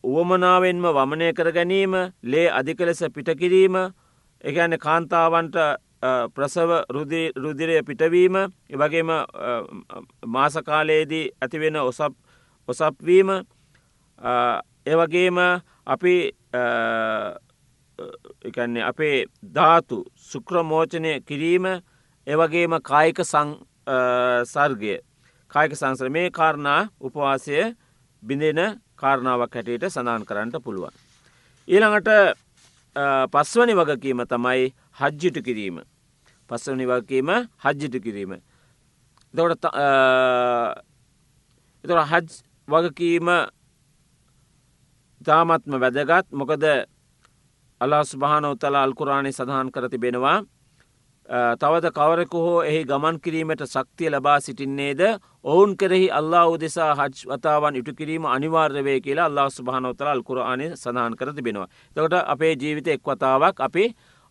උවමනාවෙන්ම 0.04 0.84
වමනය 0.90 1.34
කර 1.34 1.52
ගැනීම 1.52 1.96
ලේ 2.24 2.48
අධික 2.52 2.80
ලෙස 2.82 3.04
පිටකිරීම 3.10 3.76
එකන 4.44 4.78
කාන්තාවන්ට 4.78 5.56
ප්‍රසව 6.02 6.72
රුදිරය 7.36 7.82
පිටවීම 7.84 8.36
වගේම 8.72 9.10
මාසකාලයේදී 10.28 11.32
ඇතිවෙන 11.42 11.76
ඔසප් 11.78 12.14
ඔසප්වීම 12.70 13.30
ඒවගේම 14.86 15.38
අපි 15.88 16.16
එකන්නේ 18.46 18.84
අපේ 18.84 19.26
ධාතු 19.54 20.06
සුක්‍රමෝචනය 20.16 21.22
කිරීම 21.22 21.66
ඒවගේම 22.28 22.74
කායික 22.84 23.20
සර්ගය 24.46 25.00
කායික 25.52 25.76
සංසර 25.76 26.10
මේ 26.10 26.30
කාරණා 26.32 26.90
උපවාසය 27.02 27.76
බිඳෙන 28.24 28.60
කාරණාවක් 28.96 29.56
හැටියට 29.56 29.86
සඳහන් 29.86 30.26
කරන්නට 30.26 30.64
පුළුවන්. 30.64 30.94
ඊළඟට 31.68 32.10
පස්වනි 33.34 33.74
වගකීම 33.76 34.22
තමයි 34.26 34.74
හජ්ජිට 34.98 35.38
කිරීම. 35.46 35.82
පස්වනි 36.50 36.86
වගකීම 36.86 37.30
හජ්ජිට 37.64 37.96
කිරීම. 38.04 38.32
එතට 39.34 39.66
එතට 41.84 42.04
හජ් 42.12 42.26
වගකීම 42.68 43.28
තාමත්ම 45.22 45.74
වැදගත් 45.80 46.28
මොකද 46.34 46.64
අල්ලා 47.82 48.04
ස්භානෝතලා 48.04 48.84
අල්කුරාණය 48.84 49.32
සඳහන් 49.32 49.72
කර 49.72 49.90
තිබෙනවා 49.90 50.38
තවද 51.62 51.92
කවරෙකු 51.92 52.38
හෝ 52.38 52.60
එහි 52.64 52.84
ගමන් 52.86 53.20
කිරීමට 53.20 53.64
ශක්තිය 53.66 54.10
ලබා 54.10 54.40
සිටින්නේද 54.40 55.02
ඔවුන් 55.44 55.76
කෙරෙහි 55.78 56.08
අල්ලා 56.12 56.46
උදෙසා 56.48 56.96
හජ් 56.96 57.28
වතාවන් 57.28 57.76
ඉටු 57.76 57.94
කිරීම 57.94 58.26
අනිවාර්යවේ 58.26 59.00
කියලා 59.02 59.26
අල්ලා 59.26 59.50
ස්භානෝතල 59.50 60.08
අල්කුරාණය 60.08 60.68
සඳහන් 60.76 61.18
කර 61.20 61.34
තිබෙනවා. 61.34 61.68
තකට 61.96 62.24
අපේ 62.26 62.54
ජීවිත 62.56 62.88
එක් 62.88 63.04
වතාවක් 63.04 63.60
අපි 63.60 63.86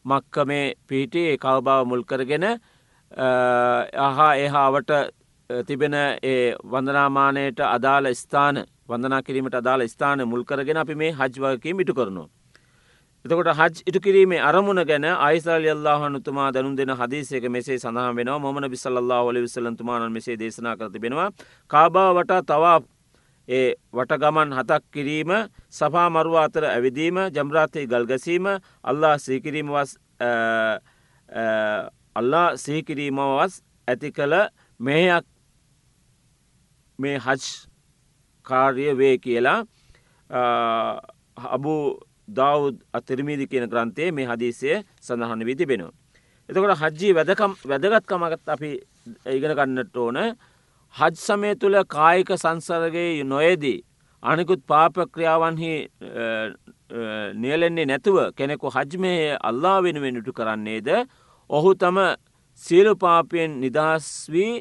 මක්කමේ 0.07 0.65
පිහිටේ 0.87 1.37
කවබාව 1.39 1.83
මුල්කරගෙන 1.87 2.47
අහා 4.01 4.33
එහාවට 4.37 4.91
තිබෙන 5.51 5.95
ඒ 5.95 6.55
වන්දනාමානයට 6.67 7.61
අදාළ 7.67 8.15
ස්ථාන 8.15 8.65
වන්දනා 8.89 9.23
කිරීමට 9.23 9.55
අදාළ 9.55 9.89
ස්ථාන 9.89 10.27
මුල්කරගෙන 10.27 10.77
අපි 10.77 10.95
මේ 10.95 11.13
හජ්වකී 11.13 11.75
මිටු 11.75 11.95
කරනවා. 11.95 12.29
එතකොට 13.25 13.51
හජ් 13.53 13.83
ඉටු 13.85 14.01
කිරීමේ 14.01 14.41
අරමුණ 14.41 14.83
ගැන 14.85 15.05
අයිසල් 15.05 15.65
අල්ලාහනුතුමා 15.69 16.51
දැනුම් 16.51 16.77
දෙන 16.77 16.93
හදිසයක 16.93 17.45
මෙසේ 17.49 17.79
සඳහා 17.79 18.13
වෙන 18.13 18.31
මොමන 18.39 18.69
බිසල්له 18.69 19.23
ඔලි 19.23 19.41
විසලන්තුමාන 19.41 20.13
මෙසේ 20.13 20.37
දේශනා 20.37 20.77
කර 20.77 20.91
තිබෙනවා 20.91 21.31
කාබා 21.71 22.11
වටා 22.13 22.43
තවා 22.45 22.79
ඒ 23.49 23.75
වටගමන් 23.93 24.51
හතක් 24.53 24.83
කිරීම 24.93 25.31
සපා 25.71 26.09
මරුව 26.11 26.37
අතර 26.37 26.65
ඇවිදීම 26.65 27.19
ජම්රාතය 27.31 27.87
ගල්ගසීම 27.87 28.47
අල්ලා 28.85 29.15
සීකිරීම 29.19 29.69
වස් 29.69 29.93
අල්ලා 32.17 32.49
සීකිරීමවස් 32.57 33.63
ඇති 33.89 34.11
කළ 34.13 34.35
මෙයක් 34.81 35.25
මේ 36.99 37.19
හජ් 37.19 37.43
කාර්ය 38.47 38.87
වේ 38.95 39.19
කියලා 39.19 39.61
අබු 41.49 41.75
දවුද් 42.29 42.83
අතිරමීදි 42.93 43.47
කියන 43.47 43.71
ග්‍රන්ථයේ 43.71 44.11
මේ 44.13 44.27
හදිසිය 44.27 44.83
සඳහන 45.01 45.47
වී 45.47 45.57
තිබෙනවා. 45.57 45.95
එතකොට 46.49 46.79
හජ්ජී 46.83 47.15
වැදකම් 47.15 47.53
වැදගත්කමගත් 47.65 48.49
අපි 48.49 48.71
ඉගෙන 49.29 49.55
ගන්නට 49.55 49.97
ඕන 49.97 50.19
හජ් 50.97 51.15
සමය 51.17 51.51
තුළ 51.57 51.77
කායික 51.87 52.31
සංසරගේ 52.35 53.25
නොයේදී 53.25 53.79
අනිකුත් 54.23 54.61
පාපක්‍රියාවන්හි 54.67 55.73
නියලෙන්නේ 57.35 57.87
නැතුව 57.87 58.17
කෙනෙකු 58.33 58.71
හජ්මය 58.71 59.13
අල්ලා 59.41 59.79
වෙනුවෙන් 59.83 60.21
ඉටු 60.21 60.33
කරන්නේද 60.33 60.89
ඔහු 61.51 61.75
තම 61.75 61.99
සියලුපාපයෙන් 62.63 63.61
නිදහස් 63.61 64.07
වී 64.29 64.55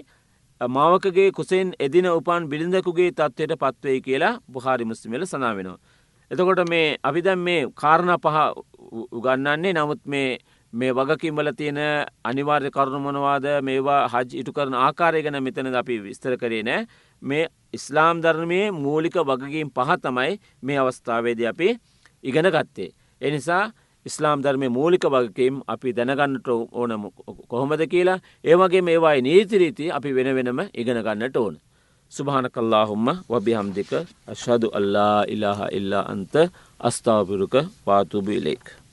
මවකගේ 0.62 1.32
කුසෙන් 1.32 1.72
එදින 1.80 2.08
උපන් 2.10 2.50
බිලිඳකුගේ 2.50 3.12
තත්වයට 3.12 3.56
පත්වයි 3.56 4.02
කියලා 4.02 4.40
බුහාරි 4.48 4.86
මුස්ලිමල 4.86 5.26
සනාවෙනවා. 5.26 5.80
එතකොට 6.32 6.70
මේ 6.70 6.98
අපි 7.04 7.22
දැන් 7.22 7.40
මේ 7.40 7.62
කාරණ 7.76 8.12
පහ 8.18 8.38
උගන්නන්නේ 9.12 9.74
නමුත් 9.74 10.02
මේ 10.06 10.38
මේ 10.76 10.92
වගකින්වල 10.92 11.50
තියෙන 11.54 11.80
අනිවාර්ය 12.24 12.70
කරුණුමනවාද 12.70 13.46
මේවා 13.62 14.02
හජ් 14.10 14.40
ඉටු 14.42 14.52
කරන 14.52 14.76
ආකාරය 14.78 15.24
ගැන 15.24 15.40
මෙතන 15.44 15.72
අපි 15.74 15.96
විස්තර 16.02 16.36
කරේ 16.38 16.64
නෑ 16.64 16.88
මේ 17.22 17.48
ඉස්ලාම් 17.74 18.22
ධර්මයේ 18.22 18.72
මූලික 18.74 19.16
වගකින් 19.24 19.72
පහ 19.72 19.92
තමයි 20.04 20.34
මේ 20.62 20.80
අවස්ථාවේද 20.80 21.42
අපි 21.46 21.70
ඉගෙන 22.24 22.48
ගත්තේ. 22.48 22.90
එනිසා 23.22 23.64
ඉස්ලාම් 24.06 24.44
ධර්මය 24.44 24.70
මූලික 24.70 25.06
වගකීම් 25.06 25.56
අපි 25.68 25.94
දැනගන්නට 25.94 26.48
ඕන 26.48 26.92
කොහොමද 27.48 27.82
කියලා 27.88 28.20
ඒවගේ 28.44 28.82
මේවායි 28.82 29.22
නීතිරීති 29.22 29.92
අපි 29.92 30.16
වෙන 30.16 30.30
වෙනම 30.36 30.60
ඉගෙන 30.74 31.00
ගන්නට 31.00 31.38
ඕන. 31.38 31.56
සුභානක 32.12 32.58
අල්ලාහුම්ම 32.58 33.08
වබිහම්දික 33.30 33.92
අශහදු 34.28 34.68
අල්ලා 34.74 35.24
ඉලාහ 35.28 35.60
ඉල්ලා 35.72 36.06
අන්ත 36.08 36.36
අස්ථාපිරුක 36.80 37.56
පාතුබිලෙක්. 37.86 38.85